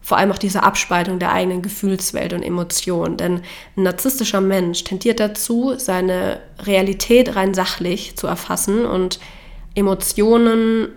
vor 0.00 0.16
allem 0.16 0.32
auch 0.32 0.38
diese 0.38 0.62
Abspaltung 0.64 1.18
der 1.18 1.32
eigenen 1.32 1.62
Gefühlswelt 1.62 2.32
und 2.32 2.42
Emotionen. 2.42 3.16
Denn 3.16 3.42
ein 3.76 3.82
narzisstischer 3.84 4.40
Mensch 4.40 4.82
tendiert 4.82 5.20
dazu, 5.20 5.74
seine 5.76 6.40
Realität 6.64 7.36
rein 7.36 7.54
sachlich 7.54 8.16
zu 8.16 8.26
erfassen 8.26 8.84
und 8.84 9.20
Emotionen 9.74 10.88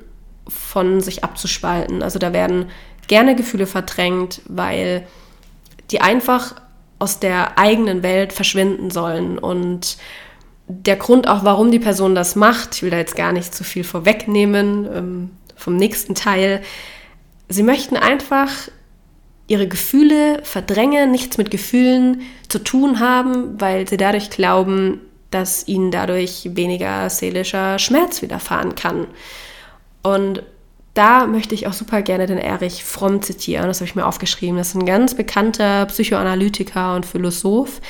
von 0.48 1.02
sich 1.02 1.24
abzuspalten. 1.24 2.02
Also 2.02 2.20
da 2.20 2.34
werden 2.34 2.68
gerne 3.08 3.36
Gefühle 3.36 3.68
verdrängt, 3.68 4.42
weil 4.48 5.08
die 5.92 6.02
einfach 6.02 6.56
aus 7.00 7.20
der 7.20 7.58
eigenen 7.58 8.04
Welt 8.04 8.34
verschwinden 8.34 8.90
sollen. 8.90 9.38
Und 9.38 9.98
der 10.68 10.96
Grund 10.96 11.28
auch, 11.28 11.44
warum 11.44 11.72
die 11.72 11.80
Person 11.80 12.16
das 12.16 12.36
macht, 12.36 12.76
ich 12.76 12.84
will 12.84 12.90
da 12.90 12.98
jetzt 12.98 13.16
gar 13.16 13.32
nicht 13.32 13.54
zu 13.54 13.64
viel 13.64 13.84
vorwegnehmen 13.84 14.88
ähm, 14.94 15.30
vom 15.56 15.76
nächsten 15.76 16.16
Teil, 16.16 16.62
sie 17.50 17.64
möchten 17.64 17.98
einfach 17.98 18.50
ihre 19.48 19.68
Gefühle 19.68 20.42
verdrängen, 20.44 21.12
nichts 21.12 21.38
mit 21.38 21.52
Gefühlen 21.52 22.22
zu 22.50 22.60
tun 22.60 23.00
haben, 23.00 23.60
weil 23.62 23.88
sie 23.88 23.98
dadurch 23.98 24.32
glauben, 24.32 25.02
dass 25.30 25.68
ihnen 25.68 25.92
dadurch 25.92 26.50
weniger 26.54 27.10
seelischer 27.10 27.78
Schmerz 27.78 28.22
widerfahren 28.22 28.76
kann. 28.76 29.08
Und 30.02 30.44
da 30.96 31.28
möchte 31.28 31.54
ich 31.54 31.68
auch 31.68 31.74
super 31.74 32.02
gerne 32.02 32.26
den 32.26 32.38
Erich 32.38 32.84
Fromm 32.84 33.22
zitieren, 33.22 33.68
das 33.68 33.80
habe 33.80 33.90
ich 33.90 33.96
mir 33.96 34.08
aufgeschrieben. 34.08 34.58
Das 34.58 34.70
ist 34.70 34.76
ein 34.76 34.86
ganz 34.86 35.14
bekannter 35.14 35.86
Psychoanalytiker 35.86 36.96
und 36.96 37.06
Philosoph. 37.06 37.82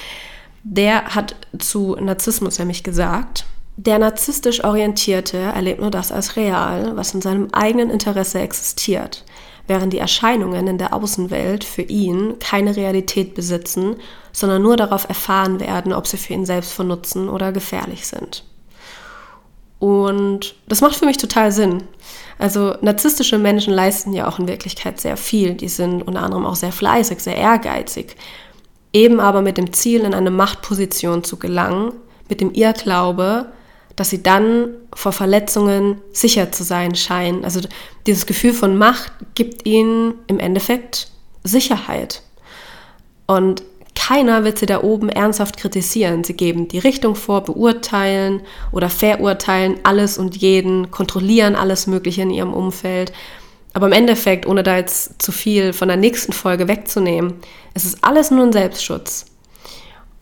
Der 0.63 1.15
hat 1.15 1.35
zu 1.59 1.95
Narzissmus 1.99 2.57
nämlich 2.57 2.83
gesagt, 2.83 3.45
der 3.77 3.99
narzisstisch 3.99 4.63
Orientierte 4.63 5.37
erlebt 5.37 5.81
nur 5.81 5.91
das 5.91 6.11
als 6.11 6.35
real, 6.35 6.95
was 6.95 7.13
in 7.13 7.21
seinem 7.21 7.49
eigenen 7.51 7.91
Interesse 7.91 8.39
existiert, 8.39 9.23
während 9.67 9.93
die 9.93 9.99
Erscheinungen 9.99 10.65
in 10.65 10.77
der 10.79 10.93
Außenwelt 10.93 11.63
für 11.63 11.83
ihn 11.83 12.39
keine 12.39 12.75
Realität 12.75 13.35
besitzen, 13.35 13.97
sondern 14.31 14.63
nur 14.63 14.77
darauf 14.77 15.07
erfahren 15.07 15.59
werden, 15.59 15.93
ob 15.93 16.07
sie 16.07 16.17
für 16.17 16.33
ihn 16.33 16.45
selbst 16.45 16.73
von 16.73 16.87
Nutzen 16.87 17.29
oder 17.29 17.51
gefährlich 17.51 18.07
sind. 18.07 18.43
Und 19.79 20.55
das 20.67 20.81
macht 20.81 20.95
für 20.95 21.05
mich 21.05 21.17
total 21.17 21.51
Sinn. 21.51 21.83
Also 22.37 22.75
narzisstische 22.81 23.37
Menschen 23.37 23.73
leisten 23.73 24.13
ja 24.13 24.27
auch 24.27 24.39
in 24.39 24.47
Wirklichkeit 24.47 24.99
sehr 24.99 25.17
viel. 25.17 25.53
Die 25.53 25.69
sind 25.69 26.01
unter 26.01 26.21
anderem 26.21 26.45
auch 26.45 26.55
sehr 26.55 26.71
fleißig, 26.71 27.19
sehr 27.19 27.35
ehrgeizig. 27.35 28.15
Eben 28.93 29.19
aber 29.19 29.41
mit 29.41 29.57
dem 29.57 29.73
Ziel, 29.73 30.01
in 30.01 30.13
eine 30.13 30.31
Machtposition 30.31 31.23
zu 31.23 31.37
gelangen, 31.37 31.93
mit 32.29 32.41
dem 32.41 32.53
Irrglaube, 32.53 33.47
dass 33.95 34.09
sie 34.09 34.23
dann 34.23 34.69
vor 34.93 35.11
Verletzungen 35.11 36.01
sicher 36.11 36.51
zu 36.51 36.63
sein 36.63 36.95
scheinen. 36.95 37.45
Also 37.45 37.61
dieses 38.07 38.25
Gefühl 38.25 38.53
von 38.53 38.77
Macht 38.77 39.11
gibt 39.35 39.65
ihnen 39.65 40.15
im 40.27 40.39
Endeffekt 40.39 41.09
Sicherheit. 41.43 42.21
Und 43.27 43.63
keiner 43.95 44.43
wird 44.43 44.59
sie 44.59 44.65
da 44.65 44.83
oben 44.83 45.09
ernsthaft 45.09 45.57
kritisieren. 45.57 46.23
Sie 46.23 46.33
geben 46.33 46.67
die 46.67 46.79
Richtung 46.79 47.15
vor, 47.15 47.43
beurteilen 47.43 48.41
oder 48.71 48.89
verurteilen 48.89 49.79
alles 49.83 50.17
und 50.17 50.37
jeden, 50.37 50.91
kontrollieren 50.91 51.55
alles 51.55 51.87
Mögliche 51.87 52.21
in 52.21 52.29
ihrem 52.29 52.53
Umfeld. 52.53 53.13
Aber 53.73 53.87
im 53.87 53.93
Endeffekt, 53.93 54.45
ohne 54.45 54.63
da 54.63 54.77
jetzt 54.77 55.21
zu 55.21 55.31
viel 55.31 55.73
von 55.73 55.87
der 55.87 55.97
nächsten 55.97 56.33
Folge 56.33 56.67
wegzunehmen, 56.67 57.33
es 57.73 57.83
ist 57.83 58.03
alles 58.03 58.31
nur 58.31 58.45
ein 58.45 58.53
Selbstschutz. 58.53 59.25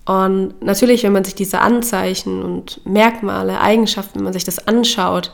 Und 0.05 0.62
natürlich, 0.62 1.03
wenn 1.03 1.13
man 1.13 1.23
sich 1.23 1.36
diese 1.36 1.59
Anzeichen 1.59 2.41
und 2.41 2.81
Merkmale, 2.86 3.62
Eigenschaften, 3.62 4.15
wenn 4.15 4.25
man 4.25 4.33
sich 4.33 4.43
das 4.43 4.67
anschaut, 4.67 5.31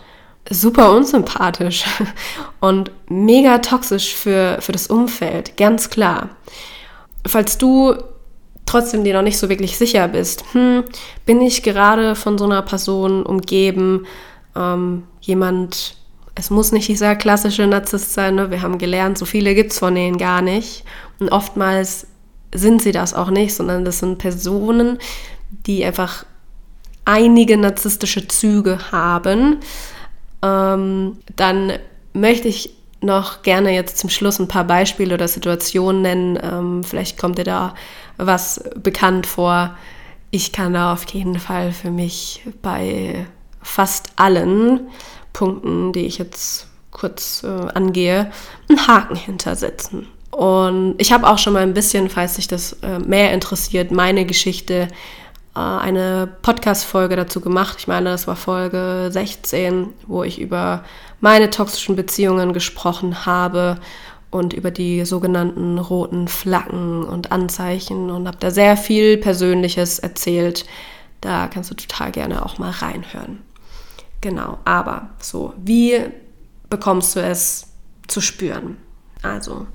super 0.49 0.91
unsympathisch 0.91 1.86
und 2.60 2.91
mega 3.08 3.60
toxisch 3.60 4.13
für, 4.13 4.58
für 4.62 4.71
das 4.71 4.88
Umfeld, 4.88 5.58
ganz 5.58 5.89
klar. 5.89 6.30
Falls 7.25 7.58
du 7.58 7.95
trotzdem 8.69 9.03
dir 9.03 9.13
noch 9.13 9.23
nicht 9.23 9.38
so 9.38 9.49
wirklich 9.49 9.77
sicher 9.77 10.08
bist, 10.08 10.43
hm, 10.53 10.84
bin 11.25 11.41
ich 11.41 11.63
gerade 11.63 12.15
von 12.15 12.38
so 12.38 12.45
einer 12.45 12.62
Person 12.62 13.23
umgeben, 13.23 14.05
ähm, 14.55 15.03
jemand, 15.21 15.95
es 16.36 16.49
muss 16.49 16.71
nicht 16.71 16.88
dieser 16.88 17.15
klassische 17.15 17.65
Narzisst 17.65 18.13
sein, 18.13 18.36
ne? 18.36 18.51
wir 18.51 18.62
haben 18.62 18.77
gelernt, 18.77 19.17
so 19.17 19.25
viele 19.25 19.55
gibt 19.55 19.71
es 19.71 19.79
von 19.79 19.95
denen 19.95 20.17
gar 20.17 20.41
nicht. 20.41 20.84
Und 21.19 21.29
oftmals 21.29 22.08
sind 22.53 22.82
sie 22.82 22.91
das 22.91 23.13
auch 23.13 23.29
nicht, 23.29 23.53
sondern 23.55 23.86
das 23.86 23.99
sind 23.99 24.19
Personen, 24.19 24.99
die 25.65 25.84
einfach 25.84 26.25
einige 27.05 27.58
narzisstische 27.58 28.27
Züge 28.27 28.91
haben. 28.91 29.58
Ähm, 30.43 31.17
dann 31.36 31.73
möchte 32.13 32.47
ich 32.47 32.75
noch 33.01 33.41
gerne 33.41 33.73
jetzt 33.73 33.97
zum 33.97 34.10
Schluss 34.10 34.39
ein 34.39 34.47
paar 34.47 34.65
Beispiele 34.65 35.15
oder 35.15 35.27
Situationen 35.27 36.01
nennen. 36.01 36.39
Ähm, 36.41 36.84
vielleicht 36.84 37.17
kommt 37.17 37.38
dir 37.38 37.45
da 37.45 37.73
was 38.19 38.63
bekannt 38.75 39.25
vor. 39.25 39.75
Ich 40.29 40.51
kann 40.51 40.73
da 40.73 40.93
auf 40.93 41.10
jeden 41.12 41.39
Fall 41.39 41.71
für 41.71 41.89
mich 41.89 42.45
bei 42.62 43.25
fast 43.62 44.12
allen 44.17 44.89
Punkten, 45.34 45.91
die 45.93 46.05
ich 46.05 46.17
jetzt 46.17 46.67
kurz 46.91 47.43
äh, 47.43 47.47
angehe, 47.47 48.32
einen 48.67 48.88
Haken 48.88 49.15
hintersetzen. 49.15 50.08
Und 50.32 50.95
ich 50.97 51.12
habe 51.12 51.27
auch 51.27 51.38
schon 51.38 51.53
mal 51.53 51.63
ein 51.63 51.73
bisschen, 51.73 52.10
falls 52.10 52.36
sich 52.36 52.47
das 52.47 52.73
äh, 52.84 52.99
mehr 52.99 53.34
interessiert, 53.34 53.91
meine 53.91 54.25
Geschichte, 54.25 54.88
äh, 55.55 55.60
eine 55.60 56.29
Podcast-Folge 56.41 57.15
dazu 57.15 57.41
gemacht. 57.41 57.77
Ich 57.79 57.88
meine, 57.88 58.12
das 58.12 58.27
war 58.27 58.36
Folge 58.36 59.10
16, 59.12 59.93
wo 60.08 60.23
ich 60.23 60.39
über 60.39 60.84
meine 61.19 61.49
toxischen 61.49 61.95
Beziehungen 61.95 62.53
gesprochen 62.53 63.25
habe 63.25 63.79
und 64.32 64.54
über 64.54 64.72
die 64.72 65.06
sogenannten 65.06 65.80
roten 65.80 66.28
Flaggen 66.28 67.04
und 67.04 67.32
Anzeichen 67.32 68.10
und 68.10 68.28
habe 68.28 68.38
da 68.39 68.52
sehr 68.52 68.78
viel 68.78 69.18
Persönliches 69.18 70.00
erzählt. 70.00 70.65
Da 71.22 71.48
kannst 71.48 71.72
du 71.72 71.76
total 71.76 72.12
gerne 72.12 72.46
auch 72.46 72.58
mal 72.58 72.72
reinhören. 72.72 73.39
Genau, 74.22 74.58
aber 74.65 75.10
so, 75.20 75.54
wie 75.58 76.00
bekommst 76.70 77.15
du 77.15 77.22
es 77.22 77.68
zu 78.08 78.22
spüren? 78.22 78.78
Also, 79.22 79.68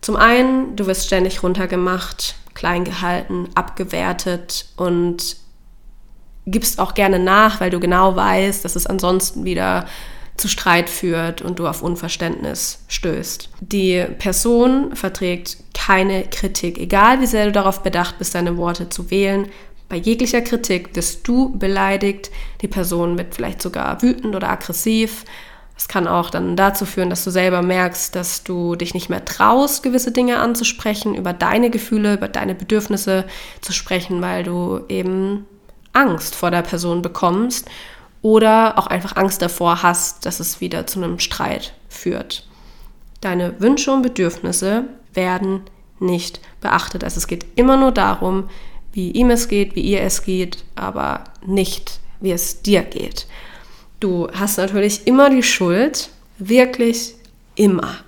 zum 0.00 0.16
einen, 0.16 0.76
du 0.76 0.86
wirst 0.86 1.06
ständig 1.06 1.42
runtergemacht, 1.42 2.36
klein 2.54 2.84
gehalten, 2.84 3.48
abgewertet 3.54 4.66
und 4.76 5.36
gibst 6.46 6.78
auch 6.78 6.94
gerne 6.94 7.18
nach, 7.18 7.60
weil 7.60 7.70
du 7.70 7.80
genau 7.80 8.14
weißt, 8.14 8.64
dass 8.64 8.76
es 8.76 8.86
ansonsten 8.86 9.44
wieder 9.44 9.86
zu 10.36 10.48
Streit 10.48 10.90
führt 10.90 11.42
und 11.42 11.58
du 11.58 11.66
auf 11.66 11.82
Unverständnis 11.82 12.84
stößt. 12.88 13.50
Die 13.60 14.04
Person 14.18 14.96
verträgt 14.96 15.58
keine 15.74 16.24
Kritik, 16.24 16.78
egal 16.78 17.20
wie 17.20 17.26
sehr 17.26 17.46
du 17.46 17.52
darauf 17.52 17.82
bedacht 17.82 18.18
bist, 18.18 18.34
deine 18.34 18.56
Worte 18.56 18.88
zu 18.88 19.10
wählen. 19.10 19.48
Bei 19.88 19.96
jeglicher 19.96 20.40
Kritik 20.40 20.96
wirst 20.96 21.28
du 21.28 21.56
beleidigt, 21.56 22.30
die 22.62 22.68
Person 22.68 23.16
wird 23.16 23.34
vielleicht 23.34 23.62
sogar 23.62 24.02
wütend 24.02 24.34
oder 24.34 24.50
aggressiv. 24.50 25.24
Es 25.76 25.88
kann 25.88 26.08
auch 26.08 26.30
dann 26.30 26.56
dazu 26.56 26.86
führen, 26.86 27.10
dass 27.10 27.24
du 27.24 27.30
selber 27.30 27.62
merkst, 27.62 28.14
dass 28.14 28.44
du 28.44 28.76
dich 28.76 28.94
nicht 28.94 29.10
mehr 29.10 29.24
traust, 29.24 29.82
gewisse 29.82 30.12
Dinge 30.12 30.38
anzusprechen, 30.38 31.14
über 31.14 31.32
deine 31.32 31.70
Gefühle, 31.70 32.14
über 32.14 32.28
deine 32.28 32.54
Bedürfnisse 32.54 33.24
zu 33.60 33.72
sprechen, 33.72 34.22
weil 34.22 34.44
du 34.44 34.80
eben 34.88 35.46
Angst 35.92 36.34
vor 36.34 36.50
der 36.50 36.62
Person 36.62 37.02
bekommst 37.02 37.68
oder 38.24 38.78
auch 38.78 38.86
einfach 38.86 39.16
Angst 39.16 39.42
davor 39.42 39.82
hast, 39.82 40.24
dass 40.24 40.40
es 40.40 40.62
wieder 40.62 40.86
zu 40.86 40.98
einem 40.98 41.18
Streit 41.18 41.74
führt. 41.90 42.48
Deine 43.20 43.60
Wünsche 43.60 43.92
und 43.92 44.00
Bedürfnisse 44.00 44.84
werden 45.12 45.60
nicht 46.00 46.40
beachtet. 46.62 47.04
Also 47.04 47.18
es 47.18 47.26
geht 47.26 47.44
immer 47.56 47.76
nur 47.76 47.92
darum, 47.92 48.48
wie 48.92 49.10
ihm 49.10 49.28
es 49.28 49.46
geht, 49.48 49.76
wie 49.76 49.82
ihr 49.82 50.00
es 50.00 50.22
geht, 50.22 50.64
aber 50.74 51.24
nicht, 51.44 52.00
wie 52.20 52.32
es 52.32 52.62
dir 52.62 52.80
geht. 52.80 53.26
Du 54.00 54.28
hast 54.32 54.56
natürlich 54.56 55.06
immer 55.06 55.28
die 55.28 55.42
Schuld, 55.42 56.08
wirklich 56.38 57.16
immer. 57.56 57.98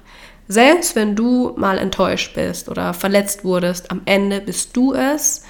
Selbst 0.48 0.96
wenn 0.96 1.14
du 1.14 1.52
mal 1.59 1.76
enttäuscht 1.76 2.35
bist 2.35 2.70
oder 2.70 2.94
verletzt 2.94 3.44
wurdest, 3.44 3.90
am 3.90 4.00
Ende 4.07 4.40
bist 4.40 4.74
du 4.79 4.94
es, 4.94 5.42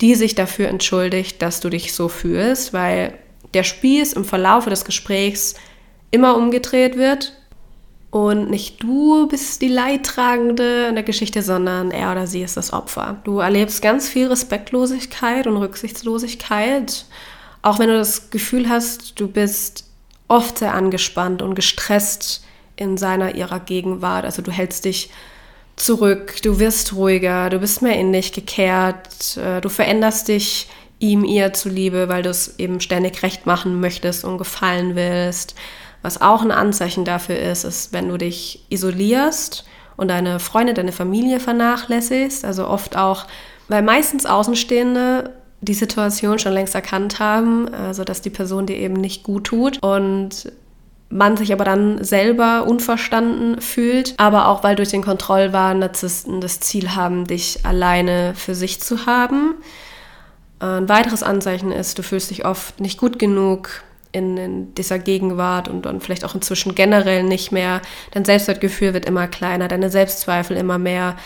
die 0.00 0.14
sich 0.14 0.36
dafür 0.36 0.68
entschuldigt, 0.68 1.42
dass 1.42 1.58
du 1.58 1.68
dich 1.68 1.92
so 1.92 2.08
fühlst, 2.08 2.72
weil 2.72 3.18
der 3.54 3.64
Spieß 3.64 4.12
im 4.14 4.24
Verlaufe 4.24 4.70
des 4.70 4.84
Gesprächs 4.84 5.54
immer 6.10 6.36
umgedreht 6.36 6.96
wird 6.96 7.32
und 8.10 8.48
nicht 8.48 8.82
du 8.82 9.28
bist 9.28 9.60
die 9.60 9.68
Leidtragende 9.68 10.86
in 10.88 10.94
der 10.94 11.04
Geschichte, 11.04 11.42
sondern 11.42 11.90
er 11.90 12.12
oder 12.12 12.26
sie 12.26 12.42
ist 12.42 12.56
das 12.56 12.72
Opfer. 12.72 13.18
Du 13.24 13.40
erlebst 13.40 13.82
ganz 13.82 14.08
viel 14.08 14.28
Respektlosigkeit 14.28 15.46
und 15.46 15.58
Rücksichtslosigkeit, 15.58 17.04
auch 17.60 17.78
wenn 17.78 17.88
du 17.88 17.98
das 17.98 18.30
Gefühl 18.30 18.68
hast, 18.68 19.20
du 19.20 19.28
bist 19.28 19.84
oft 20.26 20.58
sehr 20.58 20.74
angespannt 20.74 21.42
und 21.42 21.54
gestresst 21.54 22.44
in 22.76 22.96
seiner 22.96 23.34
ihrer 23.34 23.60
Gegenwart. 23.60 24.24
Also 24.24 24.40
du 24.40 24.52
hältst 24.52 24.84
dich 24.84 25.10
zurück, 25.76 26.36
du 26.42 26.58
wirst 26.58 26.94
ruhiger, 26.94 27.50
du 27.50 27.58
bist 27.58 27.82
mehr 27.82 27.98
in 27.98 28.12
dich 28.12 28.32
gekehrt, 28.32 29.36
äh, 29.36 29.60
du 29.60 29.68
veränderst 29.68 30.28
dich 30.28 30.68
ihm, 30.98 31.24
ihr 31.24 31.52
zuliebe, 31.52 32.08
weil 32.08 32.22
du 32.22 32.30
es 32.30 32.58
eben 32.58 32.80
ständig 32.80 33.22
recht 33.22 33.46
machen 33.46 33.80
möchtest 33.80 34.24
und 34.24 34.38
gefallen 34.38 34.96
willst. 34.96 35.54
Was 36.02 36.20
auch 36.20 36.42
ein 36.42 36.50
Anzeichen 36.50 37.04
dafür 37.04 37.38
ist, 37.38 37.64
ist, 37.64 37.92
wenn 37.92 38.08
du 38.08 38.16
dich 38.16 38.64
isolierst 38.68 39.64
und 39.96 40.08
deine 40.08 40.38
Freunde, 40.38 40.74
deine 40.74 40.92
Familie 40.92 41.40
vernachlässigst. 41.40 42.44
Also 42.44 42.68
oft 42.68 42.96
auch, 42.96 43.26
weil 43.68 43.82
meistens 43.82 44.26
Außenstehende 44.26 45.34
die 45.60 45.74
Situation 45.74 46.38
schon 46.38 46.52
längst 46.52 46.74
erkannt 46.74 47.18
haben, 47.18 47.68
also 47.74 48.04
dass 48.04 48.22
die 48.22 48.30
Person 48.30 48.66
dir 48.66 48.76
eben 48.76 48.94
nicht 48.94 49.24
gut 49.24 49.44
tut 49.44 49.82
und 49.82 50.52
man 51.10 51.36
sich 51.36 51.52
aber 51.52 51.64
dann 51.64 52.04
selber 52.04 52.66
unverstanden 52.66 53.60
fühlt, 53.60 54.14
aber 54.18 54.48
auch 54.48 54.62
weil 54.62 54.76
durch 54.76 54.90
den 54.90 55.02
Kontrollwahn 55.02 55.78
Narzissten 55.78 56.40
das 56.40 56.60
Ziel 56.60 56.94
haben, 56.94 57.26
dich 57.26 57.64
alleine 57.64 58.34
für 58.34 58.54
sich 58.54 58.80
zu 58.80 59.06
haben. 59.06 59.54
Ein 60.60 60.88
weiteres 60.88 61.22
Anzeichen 61.22 61.70
ist, 61.70 61.98
du 61.98 62.02
fühlst 62.02 62.30
dich 62.30 62.44
oft 62.44 62.80
nicht 62.80 62.98
gut 62.98 63.18
genug 63.18 63.82
in, 64.10 64.36
in, 64.36 64.74
dieser 64.74 64.98
Gegenwart 64.98 65.68
und 65.68 65.86
dann 65.86 66.00
vielleicht 66.00 66.24
auch 66.24 66.34
inzwischen 66.34 66.74
generell 66.74 67.22
nicht 67.22 67.52
mehr. 67.52 67.80
Dein 68.12 68.24
Selbstwertgefühl 68.24 68.94
wird 68.94 69.06
immer 69.06 69.28
kleiner, 69.28 69.68
deine 69.68 69.90
Selbstzweifel 69.90 70.56
immer 70.56 70.78
mehr. 70.78 71.16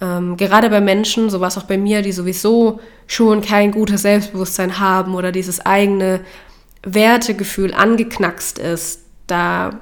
Ähm, 0.00 0.36
gerade 0.36 0.70
bei 0.70 0.80
Menschen, 0.80 1.28
so 1.28 1.40
war 1.40 1.48
es 1.48 1.58
auch 1.58 1.64
bei 1.64 1.76
mir, 1.76 2.00
die 2.02 2.12
sowieso 2.12 2.80
schon 3.06 3.42
kein 3.42 3.70
gutes 3.70 4.02
Selbstbewusstsein 4.02 4.78
haben 4.78 5.14
oder 5.14 5.32
dieses 5.32 5.64
eigene 5.66 6.20
Wertegefühl 6.82 7.74
angeknackst 7.74 8.58
ist, 8.58 9.02
da 9.26 9.80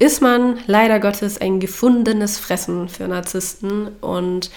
ist 0.00 0.22
man 0.22 0.58
leider 0.66 1.00
Gottes 1.00 1.40
ein 1.40 1.60
gefundenes 1.60 2.38
Fressen 2.38 2.88
für 2.88 3.06
Narzissten 3.08 3.88
und 4.00 4.50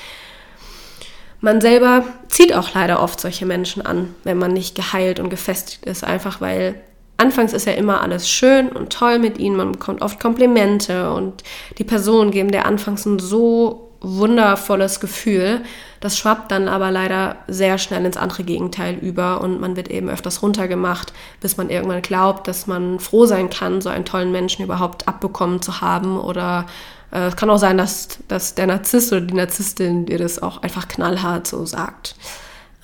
man 1.42 1.60
selber 1.60 2.04
zieht 2.28 2.54
auch 2.56 2.74
leider 2.74 3.02
oft 3.02 3.20
solche 3.20 3.46
Menschen 3.46 3.86
an, 3.86 4.16
wenn 4.24 4.38
man 4.38 4.54
nicht 4.54 4.76
geheilt 4.76 5.20
und 5.20 5.30
gefestigt 5.30 5.86
ist, 5.86 6.04
einfach 6.04 6.40
weil 6.40 6.76
anfangs 7.18 7.54
ist 7.54 7.66
ja 7.66 7.74
immer 7.74 8.02
alles 8.02 8.30
schön 8.30 8.70
und 8.70 8.94
toll 8.94 9.20
mit 9.20 9.38
ihnen, 9.38 9.56
man 9.56 9.74
bekommt 9.74 10.02
oft 10.02 10.20
Komplimente 10.20 11.12
und 11.12 11.44
die 11.78 11.84
Personen 11.84 12.32
geben 12.32 12.52
der 12.52 12.66
anfangs 12.66 13.06
ein 13.06 13.20
so 13.20 13.91
wundervolles 14.02 15.00
Gefühl. 15.00 15.62
Das 16.00 16.18
schwappt 16.18 16.52
dann 16.52 16.68
aber 16.68 16.92
leider 16.92 17.38
sehr 17.48 17.78
schnell 17.78 18.04
ins 18.06 18.18
andere 18.18 18.44
Gegenteil 18.44 18.96
über 18.96 19.42
und 19.42 19.62
man 19.62 19.76
wird 19.76 19.90
eben 19.90 20.10
öfters 20.10 20.42
runtergemacht, 20.42 21.14
bis 21.40 21.58
man 21.58 21.70
irgendwann 21.70 22.02
glaubt, 22.02 22.48
dass 22.48 22.68
man 22.68 23.00
froh 23.00 23.26
sein 23.26 23.50
kann, 23.50 23.82
so 23.82 23.90
einen 23.90 24.06
tollen 24.06 24.32
Menschen 24.32 24.66
überhaupt 24.66 25.08
abbekommen 25.08 25.62
zu 25.62 25.82
haben 25.82 26.20
oder 26.20 26.66
äh, 27.12 27.28
es 27.28 27.36
kann 27.36 27.50
auch 27.50 27.58
sein, 27.58 27.78
dass, 27.78 28.20
dass 28.28 28.56
der 28.56 28.68
Narzisst 28.68 29.12
oder 29.12 29.22
die 29.22 29.36
Narzisstin 29.36 30.06
dir 30.08 30.18
das 30.18 30.42
auch 30.42 30.64
einfach 30.64 30.88
knallhart 30.88 31.46
so 31.46 31.66
sagt. 31.66 32.16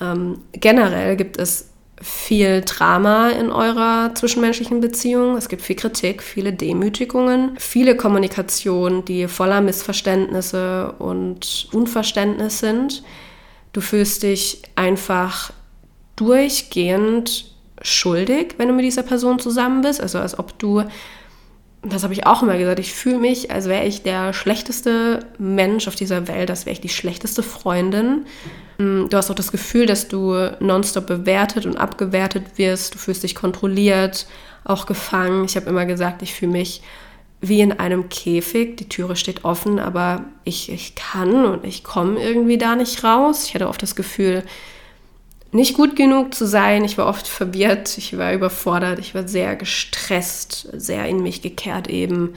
Ähm, 0.00 0.38
generell 0.52 1.16
gibt 1.16 1.38
es 1.38 1.70
viel 2.00 2.62
Drama 2.62 3.30
in 3.30 3.50
eurer 3.50 4.14
zwischenmenschlichen 4.14 4.80
Beziehung. 4.80 5.36
Es 5.36 5.48
gibt 5.48 5.62
viel 5.62 5.76
Kritik, 5.76 6.22
viele 6.22 6.52
Demütigungen, 6.52 7.56
viele 7.58 7.96
Kommunikation, 7.96 9.04
die 9.04 9.26
voller 9.26 9.60
Missverständnisse 9.60 10.94
und 10.98 11.68
Unverständnis 11.72 12.60
sind. 12.60 13.02
Du 13.72 13.80
fühlst 13.80 14.22
dich 14.22 14.62
einfach 14.76 15.52
durchgehend 16.16 17.52
schuldig, 17.82 18.54
wenn 18.58 18.68
du 18.68 18.74
mit 18.74 18.84
dieser 18.84 19.02
Person 19.02 19.38
zusammen 19.38 19.82
bist. 19.82 20.00
Also 20.00 20.18
als 20.18 20.38
ob 20.38 20.58
du 20.58 20.84
das 21.82 22.02
habe 22.02 22.12
ich 22.12 22.26
auch 22.26 22.42
immer 22.42 22.58
gesagt, 22.58 22.80
ich 22.80 22.92
fühle 22.92 23.18
mich, 23.18 23.50
als 23.50 23.66
wäre 23.66 23.84
ich 23.84 24.02
der 24.02 24.32
schlechteste 24.32 25.20
Mensch 25.38 25.86
auf 25.86 25.94
dieser 25.94 26.26
Welt, 26.26 26.50
als 26.50 26.66
wäre 26.66 26.74
ich 26.74 26.80
die 26.80 26.88
schlechteste 26.88 27.42
Freundin. 27.42 28.26
Mm, 28.78 29.06
du 29.08 29.16
hast 29.16 29.30
auch 29.30 29.36
das 29.36 29.52
Gefühl, 29.52 29.86
dass 29.86 30.08
du 30.08 30.34
nonstop 30.60 31.06
bewertet 31.06 31.66
und 31.66 31.76
abgewertet 31.76 32.44
wirst, 32.56 32.94
du 32.94 32.98
fühlst 32.98 33.22
dich 33.22 33.34
kontrolliert, 33.34 34.26
auch 34.64 34.86
gefangen. 34.86 35.44
Ich 35.44 35.56
habe 35.56 35.70
immer 35.70 35.86
gesagt, 35.86 36.22
ich 36.22 36.34
fühle 36.34 36.52
mich 36.52 36.82
wie 37.40 37.60
in 37.60 37.72
einem 37.72 38.08
Käfig, 38.08 38.76
die 38.76 38.88
Türe 38.88 39.14
steht 39.14 39.44
offen, 39.44 39.78
aber 39.78 40.24
ich, 40.42 40.72
ich 40.72 40.96
kann 40.96 41.44
und 41.44 41.64
ich 41.64 41.84
komme 41.84 42.20
irgendwie 42.20 42.58
da 42.58 42.74
nicht 42.74 43.04
raus. 43.04 43.44
Ich 43.44 43.54
hatte 43.54 43.68
oft 43.68 43.80
das 43.80 43.94
Gefühl, 43.94 44.42
nicht 45.52 45.74
gut 45.74 45.96
genug 45.96 46.34
zu 46.34 46.46
sein. 46.46 46.84
Ich 46.84 46.98
war 46.98 47.06
oft 47.06 47.26
verwirrt, 47.26 47.96
ich 47.98 48.16
war 48.18 48.32
überfordert, 48.32 48.98
ich 48.98 49.14
war 49.14 49.26
sehr 49.26 49.56
gestresst, 49.56 50.68
sehr 50.72 51.06
in 51.06 51.22
mich 51.22 51.42
gekehrt 51.42 51.88
eben. 51.88 52.34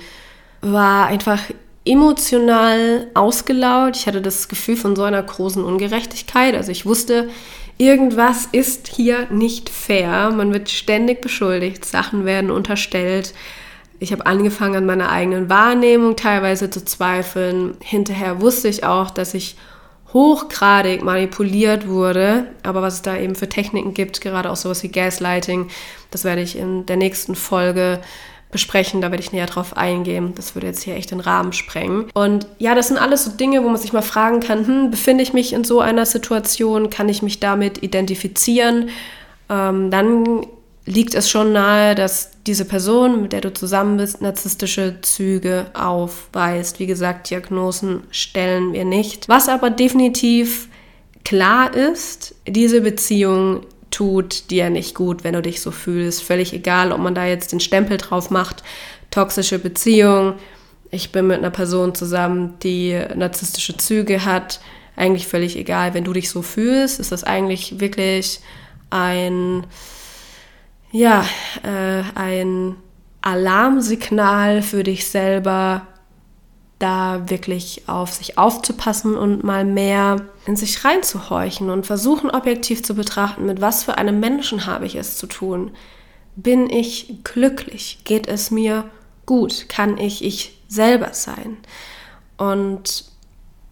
War 0.62 1.08
einfach 1.08 1.40
emotional 1.86 3.08
ausgelaugt. 3.14 3.98
Ich 3.98 4.08
hatte 4.08 4.22
das 4.22 4.48
Gefühl 4.48 4.78
von 4.78 4.96
so 4.96 5.04
einer 5.04 5.22
großen 5.22 5.64
Ungerechtigkeit. 5.64 6.56
Also 6.56 6.72
ich 6.72 6.86
wusste, 6.86 7.30
irgendwas 7.78 8.48
ist 8.52 8.88
hier 8.88 9.28
nicht 9.32 9.70
fair. 9.70 10.32
Man 10.32 10.54
wird 10.54 10.70
ständig 10.70 11.22
beschuldigt, 11.22 11.84
Sachen 11.84 12.26
werden 12.26 12.52
unterstellt. 12.52 13.34
Ich 14.00 14.12
habe 14.12 14.26
angefangen 14.26 14.76
an 14.76 14.86
meiner 14.86 15.12
eigenen 15.12 15.50
Wahrnehmung 15.50 16.16
teilweise 16.16 16.70
zu 16.70 16.84
zweifeln. 16.84 17.76
Hinterher 17.82 18.42
wusste 18.42 18.68
ich 18.68 18.84
auch, 18.84 19.10
dass 19.10 19.34
ich 19.34 19.56
hochgradig 20.14 21.04
manipuliert 21.04 21.88
wurde. 21.88 22.48
Aber 22.64 22.82
was 22.82 22.96
es 22.96 23.02
da 23.02 23.18
eben 23.18 23.36
für 23.36 23.50
Techniken 23.50 23.94
gibt, 23.94 24.22
gerade 24.22 24.50
auch 24.50 24.56
sowas 24.56 24.84
wie 24.84 24.90
Gaslighting, 24.90 25.70
das 26.12 26.24
werde 26.24 26.42
ich 26.42 26.58
in 26.58 26.86
der 26.86 26.98
nächsten 26.98 27.36
Folge 27.36 28.02
besprechen, 28.52 29.02
da 29.02 29.12
werde 29.12 29.24
ich 29.24 29.32
näher 29.32 29.46
drauf 29.46 29.78
eingehen. 29.78 30.34
Das 30.36 30.56
würde 30.56 30.68
jetzt 30.68 30.84
hier 30.84 30.96
echt 30.96 31.12
den 31.12 31.22
Rahmen 31.22 31.54
sprengen. 31.54 32.10
Und 32.14 32.48
ja, 32.60 32.76
das 32.76 32.90
sind 32.90 32.98
alles 32.98 33.24
so 33.24 33.32
Dinge, 33.32 33.64
wo 33.64 33.70
man 33.70 33.78
sich 33.78 33.94
mal 33.94 34.02
fragen 34.02 34.42
kann, 34.42 34.68
hm, 34.68 34.92
befinde 34.92 35.24
ich 35.24 35.34
mich 35.34 35.54
in 35.54 35.64
so 35.64 35.80
einer 35.80 36.06
Situation, 36.06 36.90
kann 36.90 37.08
ich 37.08 37.22
mich 37.22 37.40
damit 37.40 37.82
identifizieren? 37.82 38.90
Ähm, 39.50 39.90
dann 39.90 40.46
liegt 40.86 41.14
es 41.14 41.30
schon 41.30 41.54
nahe, 41.54 41.96
dass 41.96 42.32
diese 42.48 42.66
Person, 42.66 43.22
mit 43.22 43.34
der 43.34 43.42
du 43.42 43.54
zusammen 43.54 43.98
bist, 43.98 44.22
narzisstische 44.22 44.98
Züge 45.02 45.68
aufweist. 45.74 46.80
Wie 46.80 46.88
gesagt, 46.88 47.30
Diagnosen 47.30 48.04
stellen 48.10 48.74
wir 48.74 48.86
nicht. 48.86 49.30
Was 49.30 49.48
aber 49.48 49.70
definitiv 49.70 50.68
klar 51.24 51.74
ist, 51.74 52.36
diese 52.48 52.82
Beziehung 52.82 53.62
tut 53.92 54.50
dir 54.50 54.70
nicht 54.70 54.96
gut, 54.96 55.24
wenn 55.24 55.34
du 55.34 55.42
dich 55.42 55.62
so 55.62 55.70
fühlst. 55.70 56.24
Völlig 56.24 56.54
egal, 56.54 56.92
ob 56.92 57.00
man 57.00 57.14
da 57.14 57.26
jetzt 57.26 57.52
den 57.52 57.60
Stempel 57.60 57.98
drauf 57.98 58.32
macht, 58.32 58.64
toxische 59.12 59.60
Beziehung. 59.60 60.36
Ich 60.90 61.12
bin 61.12 61.28
mit 61.28 61.38
einer 61.38 61.52
Person 61.52 61.94
zusammen, 61.94 62.56
die 62.64 63.00
narzisstische 63.16 63.78
Züge 63.78 64.26
hat. 64.26 64.60
Eigentlich 64.96 65.28
völlig 65.28 65.56
egal, 65.58 65.94
wenn 65.94 66.04
du 66.04 66.14
dich 66.14 66.30
so 66.30 66.42
fühlst, 66.42 67.00
ist 67.00 67.12
das 67.12 67.24
eigentlich 67.24 67.80
wirklich 67.80 68.40
ein, 68.90 69.66
ja, 70.92 71.26
äh, 71.64 72.04
ein 72.16 72.76
Alarmsignal 73.22 74.62
für 74.62 74.84
dich 74.84 75.08
selber, 75.08 75.88
da 76.80 77.30
wirklich 77.30 77.84
auf 77.88 78.14
sich 78.14 78.40
aufzupassen 78.40 79.16
und 79.16 79.44
mal 79.44 79.66
mehr 79.66 80.26
in 80.48 80.56
sich 80.56 80.84
reinzuhorchen 80.84 81.70
und 81.70 81.86
versuchen 81.86 82.32
objektiv 82.32 82.84
zu 82.84 82.96
betrachten, 82.96 83.46
mit 83.46 83.62
was 83.62 83.84
für 83.84 84.00
einem 84.00 84.20
Menschen 84.20 84.66
habe 84.66 84.88
ich 84.88 84.96
es 84.96 85.18
zu 85.18 85.28
tun. 85.28 85.72
Bin 86.36 86.70
ich 86.70 87.20
glücklich? 87.24 88.00
Geht 88.04 88.28
es 88.28 88.50
mir 88.50 88.90
gut? 89.28 89.70
Kann 89.70 90.00
ich 90.00 90.24
ich 90.24 90.60
selber 90.68 91.14
sein? 91.14 91.58
Und 92.38 93.06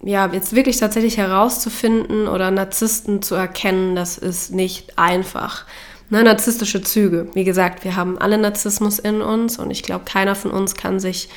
ja, 0.03 0.31
jetzt 0.31 0.55
wirklich 0.55 0.77
tatsächlich 0.77 1.17
herauszufinden 1.17 2.27
oder 2.27 2.51
Narzissten 2.51 3.23
zu 3.23 3.33
erkennen, 3.33 3.95
das 3.95 4.17
ist 4.19 4.53
nicht 4.53 4.99
einfach. 4.99 5.65
Ne, 6.11 6.23
narzisstische 6.23 6.81
Züge. 6.81 7.27
Wie 7.33 7.43
gesagt, 7.43 7.83
wir 7.83 7.95
haben 7.95 8.17
alle 8.17 8.37
Narzissmus 8.37 8.97
in 8.97 9.21
uns 9.21 9.59
und 9.59 9.69
ich 9.69 9.83
glaube, 9.83 10.05
keiner 10.05 10.33
von 10.33 10.49
uns 10.49 10.75
kann 10.75 10.99
sich 10.99 11.29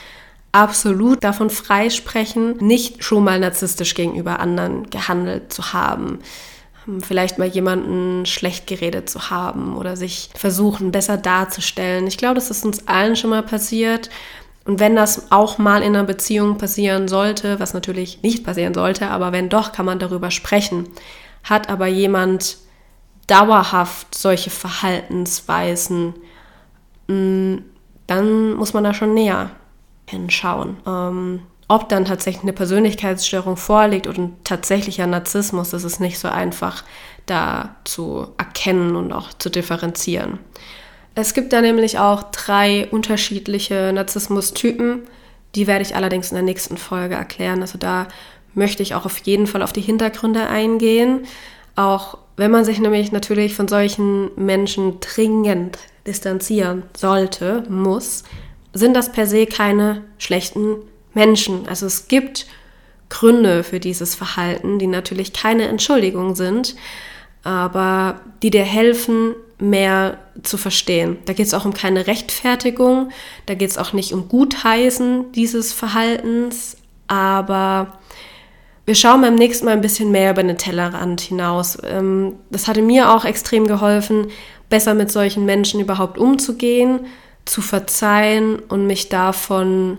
absolut 0.52 1.22
davon 1.22 1.50
freisprechen, 1.50 2.56
nicht 2.58 3.04
schon 3.04 3.24
mal 3.24 3.38
narzisstisch 3.38 3.94
gegenüber 3.94 4.40
anderen 4.40 4.88
gehandelt 4.88 5.52
zu 5.52 5.74
haben. 5.74 6.20
Vielleicht 7.00 7.38
mal 7.38 7.46
jemanden 7.46 8.26
schlecht 8.26 8.66
geredet 8.66 9.08
zu 9.08 9.30
haben 9.30 9.76
oder 9.76 9.96
sich 9.96 10.30
versuchen, 10.34 10.90
besser 10.90 11.16
darzustellen. 11.16 12.06
Ich 12.06 12.16
glaube, 12.16 12.36
das 12.36 12.50
ist 12.50 12.64
uns 12.64 12.88
allen 12.88 13.14
schon 13.14 13.30
mal 13.30 13.42
passiert. 13.42 14.10
Und 14.64 14.80
wenn 14.80 14.96
das 14.96 15.30
auch 15.30 15.58
mal 15.58 15.82
in 15.82 15.94
einer 15.94 16.04
Beziehung 16.04 16.58
passieren 16.58 17.08
sollte, 17.08 17.60
was 17.60 17.74
natürlich 17.74 18.22
nicht 18.22 18.44
passieren 18.44 18.74
sollte, 18.74 19.08
aber 19.08 19.32
wenn 19.32 19.48
doch, 19.48 19.72
kann 19.72 19.86
man 19.86 19.98
darüber 19.98 20.30
sprechen. 20.30 20.88
Hat 21.44 21.68
aber 21.68 21.86
jemand 21.86 22.56
dauerhaft 23.26 24.14
solche 24.14 24.50
Verhaltensweisen, 24.50 26.14
mm, 27.06 27.56
dann 28.06 28.54
muss 28.54 28.74
man 28.74 28.84
da 28.84 28.94
schon 28.94 29.14
näher 29.14 29.50
hinschauen. 30.06 30.76
Ähm, 30.86 31.42
ob 31.68 31.88
dann 31.88 32.04
tatsächlich 32.04 32.42
eine 32.42 32.52
Persönlichkeitsstörung 32.52 33.56
vorliegt 33.56 34.06
oder 34.06 34.18
ein 34.18 34.36
tatsächlicher 34.44 35.06
Narzissmus, 35.06 35.70
das 35.70 35.84
ist 35.84 36.00
nicht 36.00 36.18
so 36.18 36.28
einfach 36.28 36.84
da 37.24 37.76
zu 37.84 38.28
erkennen 38.36 38.96
und 38.96 39.12
auch 39.12 39.32
zu 39.32 39.48
differenzieren. 39.48 40.38
Es 41.14 41.34
gibt 41.34 41.52
da 41.52 41.60
nämlich 41.60 41.98
auch 41.98 42.24
drei 42.24 42.88
unterschiedliche 42.90 43.92
Narzissmus-Typen. 43.94 45.02
Die 45.54 45.66
werde 45.66 45.82
ich 45.82 45.94
allerdings 45.94 46.30
in 46.30 46.36
der 46.36 46.44
nächsten 46.44 46.76
Folge 46.76 47.14
erklären. 47.14 47.60
Also 47.60 47.78
da 47.78 48.08
möchte 48.54 48.82
ich 48.82 48.94
auch 48.94 49.04
auf 49.04 49.18
jeden 49.18 49.46
Fall 49.46 49.62
auf 49.62 49.72
die 49.72 49.80
Hintergründe 49.80 50.46
eingehen. 50.46 51.26
Auch 51.76 52.18
wenn 52.36 52.50
man 52.50 52.64
sich 52.64 52.78
nämlich 52.80 53.12
natürlich 53.12 53.54
von 53.54 53.68
solchen 53.68 54.30
Menschen 54.36 55.00
dringend 55.00 55.78
distanzieren 56.06 56.82
sollte, 56.96 57.64
muss, 57.68 58.24
sind 58.72 58.94
das 58.94 59.12
per 59.12 59.26
se 59.26 59.46
keine 59.46 60.02
schlechten 60.18 60.76
Menschen. 61.14 61.68
Also 61.68 61.86
es 61.86 62.08
gibt 62.08 62.46
Gründe 63.08 63.62
für 63.62 63.78
dieses 63.78 64.14
Verhalten, 64.14 64.78
die 64.78 64.86
natürlich 64.86 65.32
keine 65.32 65.68
Entschuldigung 65.68 66.34
sind, 66.34 66.74
aber 67.44 68.20
die 68.42 68.50
dir 68.50 68.64
helfen, 68.64 69.34
mehr 69.58 70.18
zu 70.42 70.56
verstehen. 70.56 71.18
Da 71.26 71.34
geht 71.34 71.46
es 71.46 71.54
auch 71.54 71.64
um 71.64 71.72
keine 71.72 72.06
Rechtfertigung, 72.06 73.10
da 73.46 73.54
geht 73.54 73.70
es 73.70 73.78
auch 73.78 73.92
nicht 73.92 74.12
um 74.12 74.28
Gutheißen 74.28 75.32
dieses 75.32 75.72
Verhaltens, 75.72 76.76
aber 77.06 77.98
wir 78.84 78.94
schauen 78.94 79.20
beim 79.20 79.36
nächsten 79.36 79.64
Mal 79.64 79.72
ein 79.72 79.80
bisschen 79.80 80.10
mehr 80.10 80.32
über 80.32 80.42
den 80.42 80.58
Tellerrand 80.58 81.20
hinaus. 81.20 81.78
Ähm, 81.84 82.36
das 82.50 82.66
hatte 82.66 82.82
mir 82.82 83.14
auch 83.14 83.24
extrem 83.24 83.66
geholfen, 83.66 84.28
besser 84.68 84.94
mit 84.94 85.10
solchen 85.10 85.44
Menschen 85.44 85.80
überhaupt 85.80 86.18
umzugehen, 86.18 87.06
zu 87.44 87.60
verzeihen 87.60 88.58
und 88.58 88.86
mich 88.86 89.08
davon 89.08 89.98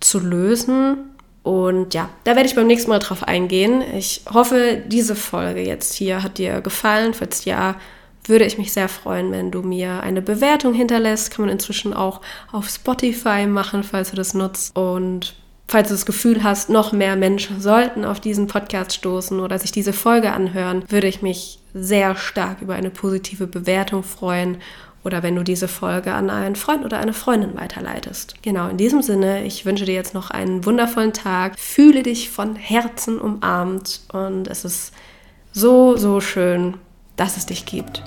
zu 0.00 0.18
lösen. 0.18 0.98
Und 1.42 1.94
ja, 1.94 2.08
da 2.24 2.34
werde 2.34 2.48
ich 2.48 2.56
beim 2.56 2.66
nächsten 2.66 2.90
Mal 2.90 2.98
drauf 2.98 3.22
eingehen. 3.22 3.82
Ich 3.96 4.22
hoffe, 4.32 4.82
diese 4.86 5.14
Folge 5.14 5.60
jetzt 5.60 5.94
hier 5.94 6.22
hat 6.22 6.38
dir 6.38 6.60
gefallen. 6.60 7.14
Falls 7.14 7.44
ja, 7.44 7.76
würde 8.24 8.44
ich 8.44 8.58
mich 8.58 8.72
sehr 8.72 8.88
freuen, 8.88 9.30
wenn 9.32 9.50
du 9.50 9.62
mir 9.62 10.02
eine 10.02 10.22
Bewertung 10.22 10.74
hinterlässt. 10.74 11.30
Kann 11.30 11.46
man 11.46 11.52
inzwischen 11.52 11.94
auch 11.94 12.20
auf 12.52 12.68
Spotify 12.68 13.46
machen, 13.46 13.82
falls 13.82 14.10
du 14.10 14.16
das 14.16 14.34
nutzt. 14.34 14.76
Und 14.76 15.36
falls 15.68 15.88
du 15.88 15.94
das 15.94 16.06
Gefühl 16.06 16.42
hast, 16.42 16.70
noch 16.70 16.92
mehr 16.92 17.14
Menschen 17.14 17.60
sollten 17.60 18.04
auf 18.04 18.20
diesen 18.20 18.46
Podcast 18.46 18.94
stoßen 18.94 19.38
oder 19.38 19.58
sich 19.58 19.70
diese 19.70 19.92
Folge 19.92 20.32
anhören, 20.32 20.82
würde 20.88 21.06
ich 21.06 21.22
mich 21.22 21.60
sehr 21.74 22.16
stark 22.16 22.62
über 22.62 22.74
eine 22.74 22.90
positive 22.90 23.46
Bewertung 23.46 24.02
freuen 24.02 24.56
oder 25.04 25.22
wenn 25.22 25.36
du 25.36 25.44
diese 25.44 25.68
Folge 25.68 26.12
an 26.12 26.28
einen 26.28 26.56
Freund 26.56 26.84
oder 26.84 26.98
eine 26.98 27.12
Freundin 27.12 27.56
weiterleitest. 27.56 28.42
Genau, 28.42 28.68
in 28.68 28.78
diesem 28.78 29.02
Sinne, 29.02 29.44
ich 29.44 29.64
wünsche 29.64 29.84
dir 29.84 29.94
jetzt 29.94 30.14
noch 30.14 30.30
einen 30.30 30.64
wundervollen 30.64 31.12
Tag. 31.12 31.58
Fühle 31.58 32.02
dich 32.02 32.30
von 32.30 32.56
Herzen 32.56 33.18
umarmt 33.18 34.00
und 34.12 34.48
es 34.48 34.64
ist 34.64 34.92
so, 35.52 35.96
so 35.96 36.20
schön, 36.20 36.74
dass 37.16 37.36
es 37.36 37.46
dich 37.46 37.64
gibt. 37.64 38.02